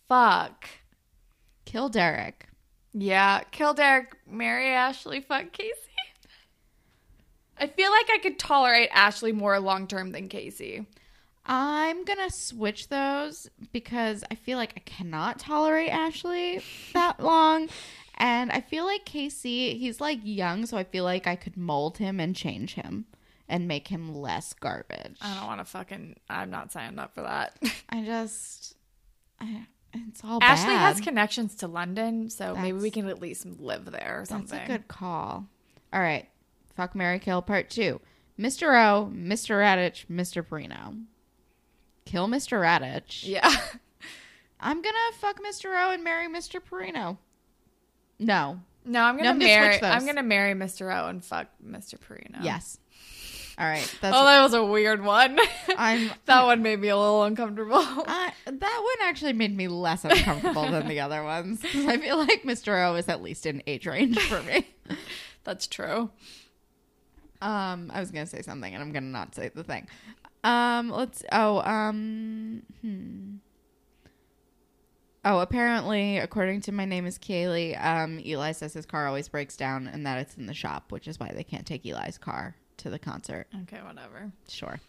[0.09, 0.65] fuck.
[1.65, 2.47] Kill Derek.
[2.93, 5.74] Yeah, kill Derek, marry Ashley, fuck Casey.
[7.60, 10.86] I feel like I could tolerate Ashley more long term than Casey.
[11.45, 16.62] I'm gonna switch those because I feel like I cannot tolerate Ashley
[16.93, 17.70] that long.
[18.16, 21.99] And I feel like Casey, he's like young, so I feel like I could mold
[21.99, 23.05] him and change him
[23.47, 25.18] and make him less garbage.
[25.22, 26.16] I don't want to fucking.
[26.30, 27.58] I'm not signing up for that.
[27.89, 28.76] I just,
[29.39, 30.80] I, it's all Ashley bad.
[30.80, 34.60] has connections to London, so maybe we can at least live there or That's something.
[34.60, 35.45] a good call.
[35.93, 36.28] All right,
[36.78, 37.99] fuck Mary Kill Part Two.
[38.39, 38.67] Mr.
[38.67, 39.57] O, Mr.
[39.59, 40.45] Raditch, Mr.
[40.45, 41.03] Perino.
[42.05, 42.61] Kill Mr.
[42.61, 43.28] Raditch.
[43.28, 43.51] Yeah.
[44.59, 45.65] I'm gonna fuck Mr.
[45.75, 46.61] O and marry Mr.
[46.61, 47.17] Perino.
[48.19, 48.59] No.
[48.86, 49.78] No, I'm gonna I'm gonna marry.
[49.80, 49.84] those.
[49.84, 50.95] I'm gonna marry Mr.
[50.95, 51.95] O and fuck Mr.
[51.95, 52.43] Perino.
[52.43, 52.78] Yes.
[53.59, 53.91] All right.
[54.01, 54.15] That's.
[54.15, 55.39] Oh, that was a weird one.
[55.78, 56.11] I'm.
[56.25, 57.80] that one made me a little uncomfortable.
[57.82, 61.61] I, that one actually made me less uncomfortable than the other ones.
[61.65, 62.88] I feel like Mr.
[62.88, 64.67] O is at least in age range for me.
[65.43, 66.11] That's true.
[67.41, 69.88] Um, I was gonna say something, and I'm gonna not say the thing.
[70.43, 71.23] Um, let's.
[71.31, 73.35] Oh, um, hmm.
[75.25, 79.57] Oh, apparently, according to my name is Kaylee, um, Eli says his car always breaks
[79.57, 82.55] down, and that it's in the shop, which is why they can't take Eli's car
[82.77, 83.47] to the concert.
[83.63, 84.31] Okay, whatever.
[84.47, 84.79] Sure.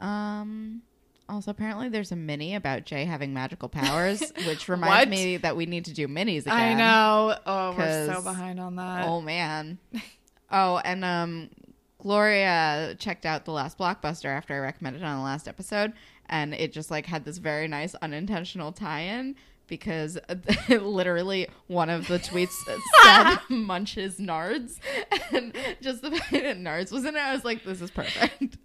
[0.00, 0.82] Um.
[1.26, 5.08] Also, apparently, there's a mini about Jay having magical powers, which reminds What?
[5.08, 6.52] me that we need to do minis again.
[6.52, 7.38] I know.
[7.46, 9.06] Oh, we're so 'Cause- behind on that.
[9.08, 9.78] Oh man.
[10.50, 11.50] oh, and um
[11.98, 15.92] Gloria checked out the last blockbuster after I recommended it on the last episode
[16.26, 19.36] and it just like had this very nice unintentional tie-in
[19.66, 20.18] because
[20.68, 22.52] literally one of the tweets
[23.02, 24.78] said munches nards
[25.32, 28.38] and just the fact that nards was in it I was like this is perfect.
[28.40, 28.58] This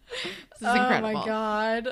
[0.61, 1.13] is oh incredible.
[1.13, 1.87] my god.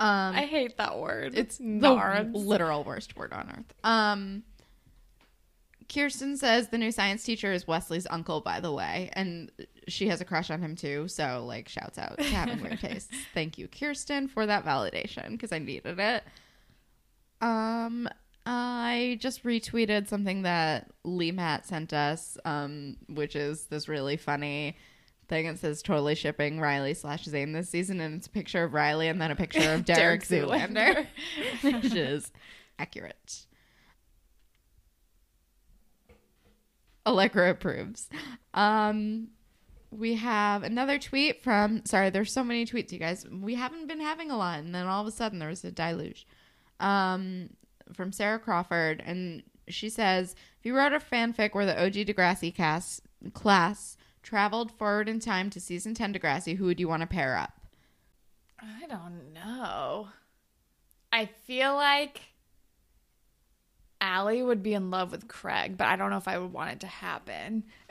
[0.00, 1.38] Um I hate that word.
[1.38, 2.32] it's nards.
[2.32, 3.74] the literal worst word on earth.
[3.84, 4.42] Um,
[5.92, 9.50] Kirsten says the new science teacher is Wesley's uncle, by the way, and
[9.88, 11.08] she has a crush on him too.
[11.08, 13.10] So, like, shouts out to having weird tastes.
[13.34, 16.24] Thank you, Kirsten, for that validation because I needed it.
[17.40, 18.08] Um,
[18.46, 24.76] I just retweeted something that Lee Matt sent us, um, which is this really funny
[25.28, 25.46] thing.
[25.46, 29.08] It says totally shipping Riley slash Zane this season, and it's a picture of Riley
[29.08, 31.06] and then a picture of Derek, Derek Zoolander,
[31.62, 32.30] which is
[32.78, 33.46] accurate.
[37.06, 38.08] Allegra approves.
[38.54, 39.28] Um,
[39.90, 41.84] we have another tweet from.
[41.86, 43.26] Sorry, there's so many tweets, you guys.
[43.30, 45.70] We haven't been having a lot, and then all of a sudden there was a
[45.70, 46.26] deluge.
[46.80, 47.50] Um,
[47.94, 52.54] from Sarah Crawford, and she says, "If you wrote a fanfic where the OG Degrassi
[52.54, 53.02] cast
[53.32, 57.36] class traveled forward in time to season ten Degrassi, who would you want to pair
[57.36, 57.60] up?"
[58.58, 60.08] I don't know.
[61.12, 62.20] I feel like
[64.00, 66.70] Allie would be in love with Craig, but I don't know if I would want
[66.72, 67.64] it to happen.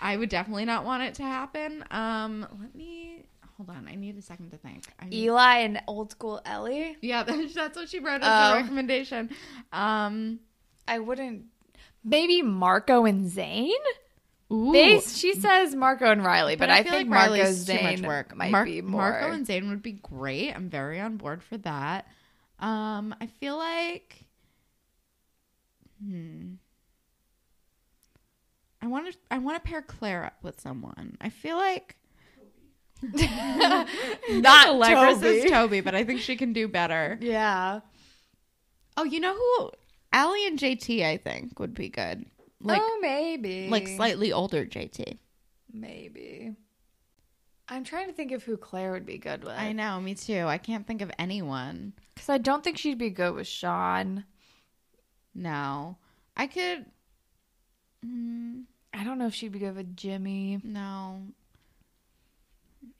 [0.00, 1.84] I would definitely not want it to happen.
[1.90, 3.22] Um, let me
[3.56, 3.88] hold on.
[3.90, 4.84] I need a second to think.
[5.00, 6.96] I need- Eli and old school Ellie.
[7.00, 8.54] yeah, that's, that's what she wrote as Oh.
[8.58, 9.30] a recommendation.
[9.72, 10.40] Um,
[10.86, 11.46] I wouldn't.
[12.04, 13.72] Maybe Marco and Zane.
[14.52, 14.72] ooh.
[14.72, 18.02] They, she says Marco and Riley, but, I, feel think like Marco Riley's Zane
[18.36, 19.00] might Mar- be more.
[19.10, 20.52] Marco and Zane would be great.
[20.52, 22.06] I'm very on board for that.
[22.60, 24.25] Um, I feel like,
[26.04, 26.54] hmm,
[28.82, 29.18] I want to.
[29.30, 31.16] I want to pair Claire up with someone.
[31.20, 31.96] I feel like
[33.02, 35.40] Not Allegra Toby.
[35.40, 37.18] says Toby, but I think she can do better.
[37.20, 37.80] yeah.
[38.96, 39.70] Oh, you know who?
[40.12, 42.24] Allie and JT, I think would be good.
[42.62, 43.68] Like, oh, maybe.
[43.68, 45.18] like slightly older JT.
[45.70, 46.54] Maybe.
[47.68, 49.52] I'm trying to think of who Claire would be good with.
[49.52, 50.44] I know, me too.
[50.46, 51.92] I can't think of anyone.
[52.14, 54.24] Because I don't think she'd be good with Sean.
[55.36, 55.98] No,
[56.34, 56.86] I could.
[58.04, 58.64] Mm,
[58.94, 60.58] I don't know if she'd be good with Jimmy.
[60.64, 61.20] no,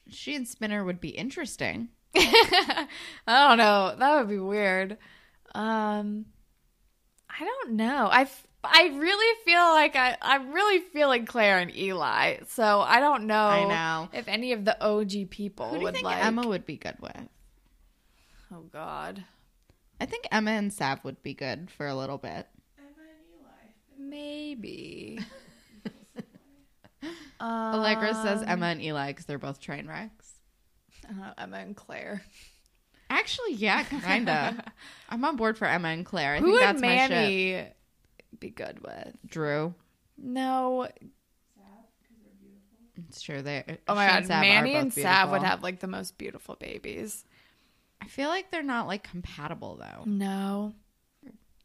[0.09, 1.89] she and Spinner would be interesting.
[2.17, 2.87] I
[3.27, 3.95] don't know.
[3.99, 4.99] That would be weird.
[5.55, 6.27] Um,
[7.29, 8.09] I don't know.
[8.11, 8.29] I,
[8.63, 12.39] I really feel like I I'm really feeling Claire and Eli.
[12.49, 13.47] So I don't know.
[13.47, 14.09] I know.
[14.13, 16.23] if any of the OG people Who do you would think like.
[16.25, 17.29] Emma would be good with?
[18.53, 19.25] oh God.
[20.01, 22.47] I think Emma and Sav would be good for a little bit.
[22.79, 24.09] Emma and Eli.
[24.11, 25.19] Maybe.
[27.41, 30.33] Allegra says Um, Emma and Eli because they're both train wrecks.
[31.09, 32.23] uh, Emma and Claire.
[33.09, 34.65] Actually, yeah, kinda.
[35.09, 36.35] I'm on board for Emma and Claire.
[36.35, 37.11] I Who think would that's my shit.
[37.11, 37.69] Manny
[38.41, 39.17] be good with?
[39.27, 39.75] Drew.
[40.19, 40.89] No.
[40.89, 40.93] Sav,
[42.01, 43.05] because they're beautiful.
[43.09, 43.43] It's true.
[43.43, 43.79] They.
[43.87, 44.27] Oh my God.
[44.27, 47.25] Sav Manny and Sav would have like the most beautiful babies.
[48.01, 50.05] I feel like they're not like compatible though.
[50.05, 50.75] No.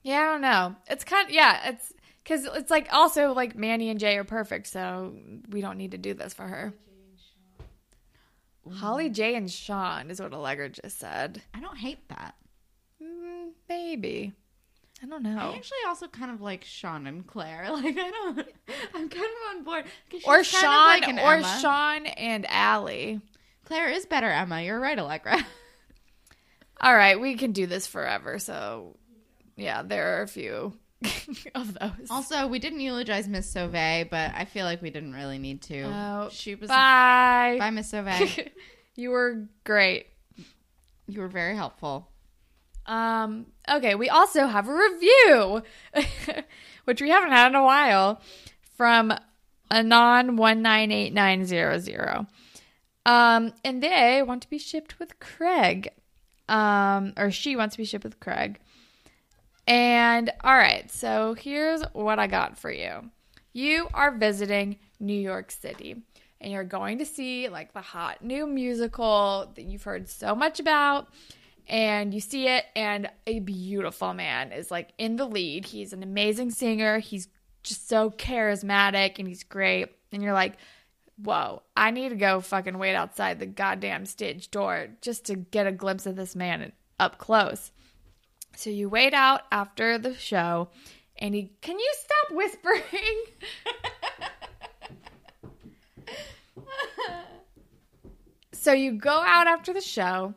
[0.03, 0.75] Yeah, I don't know.
[0.89, 4.67] It's kind of, yeah, it's because it's like also like Manny and Jay are perfect,
[4.67, 5.15] so
[5.49, 6.73] we don't need to do this for her.
[8.73, 11.41] Holly, Jay, and Sean is what Allegra just said.
[11.53, 12.35] I don't hate that.
[13.01, 14.33] Mm, maybe.
[15.03, 15.35] I don't know.
[15.51, 17.69] I actually also kind of like Sean and Claire.
[17.71, 18.47] Like I don't.
[18.93, 19.85] I'm kind of on board.
[20.25, 21.59] Or Sean, like or Emma.
[21.59, 23.19] Sean and Allie.
[23.65, 24.61] Claire is better, Emma.
[24.61, 25.37] You're right, Allegra.
[26.81, 28.39] All right, we can do this forever.
[28.39, 28.97] So,
[29.55, 30.73] yeah, there are a few
[31.55, 32.09] of those.
[32.09, 35.81] also, we didn't eulogize Miss Sauvé, but I feel like we didn't really need to.
[35.83, 36.69] Oh, she was.
[36.69, 37.57] Bye.
[37.59, 38.49] Bye, Miss Sauvé.
[38.95, 40.07] you were great.
[41.07, 42.07] you were very helpful.
[42.87, 45.61] Um, okay, we also have a review,
[46.85, 48.21] which we haven't had in a while,
[48.75, 49.13] from
[49.69, 52.25] Anon one nine eight nine zero zero.
[53.05, 55.89] Um, and they want to be shipped with Craig.
[56.51, 58.59] Um, or she wants to be shipped with Craig.
[59.65, 63.09] And all right, so here's what I got for you.
[63.53, 65.95] You are visiting New York City
[66.41, 70.59] and you're going to see like the hot new musical that you've heard so much
[70.59, 71.07] about
[71.67, 75.65] and you see it and a beautiful man is like in the lead.
[75.65, 76.99] He's an amazing singer.
[76.99, 77.29] He's
[77.63, 79.89] just so charismatic and he's great.
[80.11, 80.57] And you're like,
[81.23, 85.67] "Whoa, I need to go fucking wait outside the goddamn stage door just to get
[85.67, 87.71] a glimpse of this man up close."
[88.55, 90.69] So you wait out after the show
[91.17, 92.81] and he can you stop whispering?
[98.53, 100.33] so you go out after the show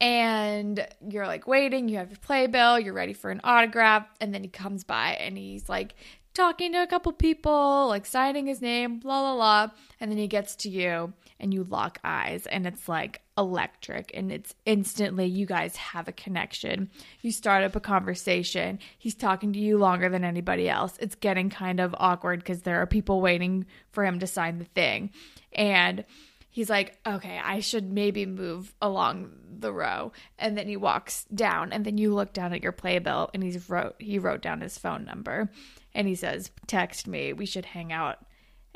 [0.00, 4.42] and you're like waiting, you have your playbill, you're ready for an autograph, and then
[4.42, 5.94] he comes by and he's like
[6.34, 9.74] talking to a couple people, like signing his name, blah, blah, blah.
[10.00, 14.30] And then he gets to you and you lock eyes and it's like electric and
[14.30, 16.90] it's instantly you guys have a connection.
[17.22, 18.78] You start up a conversation.
[18.98, 20.96] He's talking to you longer than anybody else.
[21.00, 24.64] It's getting kind of awkward because there are people waiting for him to sign the
[24.66, 25.10] thing.
[25.52, 26.04] And
[26.50, 30.12] he's like, okay, I should maybe move along the row.
[30.38, 33.68] And then he walks down, and then you look down at your playbill, and he's
[33.70, 35.50] wrote he wrote down his phone number,
[35.94, 37.32] and he says, text me.
[37.32, 38.24] We should hang out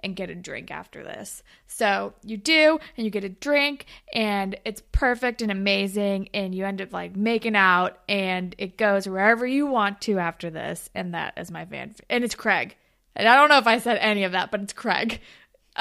[0.05, 1.43] and get a drink after this.
[1.67, 6.67] So you do, and you get a drink, and it's perfect and amazing, and you
[6.67, 10.91] end up like making out, and it goes wherever you want to after this.
[10.95, 12.77] And that is my fan, and it's Craig.
[13.17, 15.21] And I don't know if I said any of that, but it's Craig.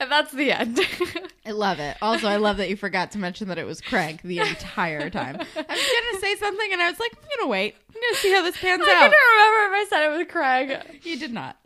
[0.00, 0.80] and that's the end.
[1.46, 1.96] I love it.
[2.02, 5.36] Also, I love that you forgot to mention that it was Craig the entire time.
[5.36, 7.74] I was gonna say something, and I was like, I'm gonna wait.
[7.88, 8.96] I'm gonna see how this pans I out.
[8.96, 11.00] I couldn't remember if I said it was Craig.
[11.04, 11.56] You did not.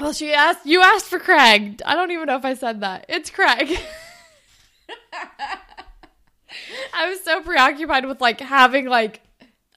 [0.00, 0.66] Well, she asked.
[0.66, 1.82] You asked for Craig.
[1.84, 3.06] I don't even know if I said that.
[3.08, 3.78] It's Craig.
[6.94, 9.20] I was so preoccupied with like having like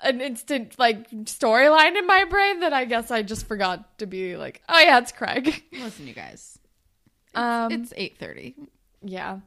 [0.03, 4.38] an instant like storyline in my brain that I guess I just forgot to be
[4.38, 5.64] like, oh yeah, it's Craig.
[5.72, 6.57] Listen, you guys.
[7.36, 8.56] Um, It's eight thirty.
[9.04, 9.40] yeah.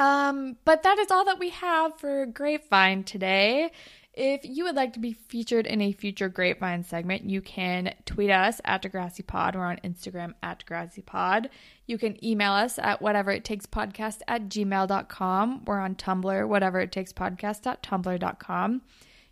[0.00, 3.70] Um, but that is all that we have for Grapevine today.
[4.12, 8.30] If you would like to be featured in a future Grapevine segment, you can tweet
[8.30, 9.54] us at Degrassi Pod.
[9.56, 11.48] We're on Instagram at Degrassi Pod.
[11.86, 15.64] You can email us at whatever it takes podcast at gmail.com.
[15.64, 18.82] We're on Tumblr, whatever it takes podcast.tumblr.com.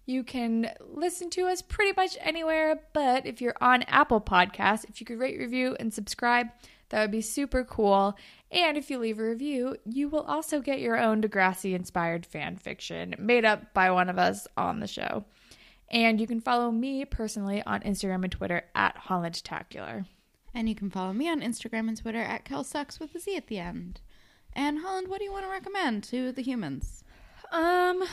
[0.05, 5.01] You can listen to us pretty much anywhere, but if you're on Apple Podcasts, if
[5.01, 6.49] you could rate, review, and subscribe,
[6.93, 8.16] that would be super cool.
[8.51, 12.57] And if you leave a review, you will also get your own Degrassi inspired fan
[12.57, 15.24] fiction made up by one of us on the show.
[15.90, 20.05] And you can follow me personally on Instagram and Twitter at HollandTacular.
[20.55, 23.47] And you can follow me on Instagram and Twitter at KelSucks with a Z at
[23.47, 24.03] the end.
[24.53, 27.05] And Holland, what do you want to recommend to the humans?
[27.53, 28.05] Um,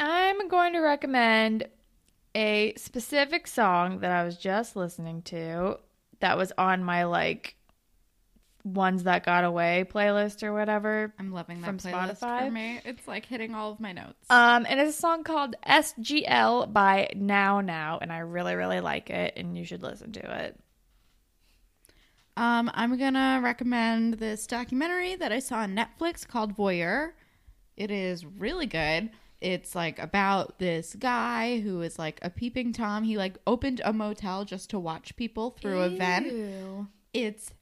[0.00, 1.68] I'm going to recommend
[2.34, 5.78] a specific song that I was just listening to
[6.20, 7.56] that was on my like
[8.64, 11.12] ones that got away playlist or whatever.
[11.18, 12.46] I'm loving that From playlist Spotify?
[12.46, 12.80] for me.
[12.84, 14.24] It's like hitting all of my notes.
[14.30, 19.10] Um, and it's a song called SGL by Now Now, and I really, really like
[19.10, 20.58] it, and you should listen to it.
[22.36, 27.12] Um, I'm gonna recommend this documentary that I saw on Netflix called Voyeur.
[27.76, 29.10] It is really good.
[29.40, 33.02] It's like about this guy who is like a peeping tom.
[33.02, 36.88] He like opened a motel just to watch people through a vent.
[37.12, 37.52] It's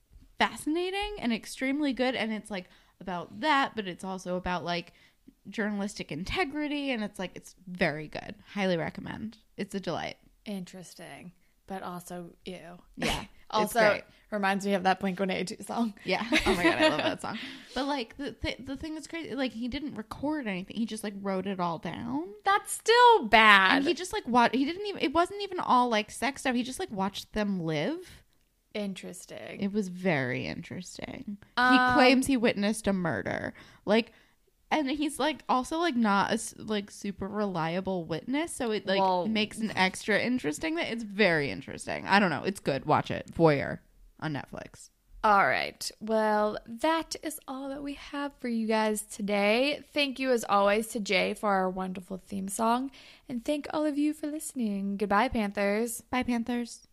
[0.40, 2.64] fascinating and extremely good and it's like
[3.00, 4.94] about that, but it's also about like
[5.48, 8.34] journalistic integrity and it's like it's very good.
[8.54, 9.36] Highly recommend.
[9.58, 10.16] It's a delight.
[10.46, 11.32] Interesting,
[11.66, 12.58] but also ew.
[12.96, 13.24] Yeah.
[13.52, 15.92] Also reminds me of that Blink One Eighty Two song.
[16.04, 16.24] Yeah.
[16.46, 17.36] Oh my god, I love that song.
[17.74, 20.76] But like the th- the thing that's crazy, like he didn't record anything.
[20.76, 22.28] He just like wrote it all down.
[22.44, 23.78] That's still bad.
[23.78, 25.02] And he just like what he didn't even.
[25.02, 26.54] It wasn't even all like sex stuff.
[26.54, 28.19] He just like watched them live.
[28.74, 29.60] Interesting.
[29.60, 31.36] It was very interesting.
[31.56, 33.54] he Um, claims he witnessed a murder.
[33.84, 34.12] Like.
[34.72, 39.26] And he's like also like not a like super reliable witness, so it like Well-
[39.26, 40.76] makes an extra interesting.
[40.76, 42.06] That it's very interesting.
[42.06, 42.84] I don't know, it's good.
[42.84, 43.80] Watch it, Voyeur,
[44.20, 44.90] on Netflix.
[45.24, 45.90] All right.
[46.00, 49.82] Well, that is all that we have for you guys today.
[49.92, 52.92] Thank you, as always, to Jay for our wonderful theme song.
[53.28, 54.96] And thank all of you for listening.
[54.96, 56.00] Goodbye, Panthers.
[56.12, 56.86] Bye, Panthers.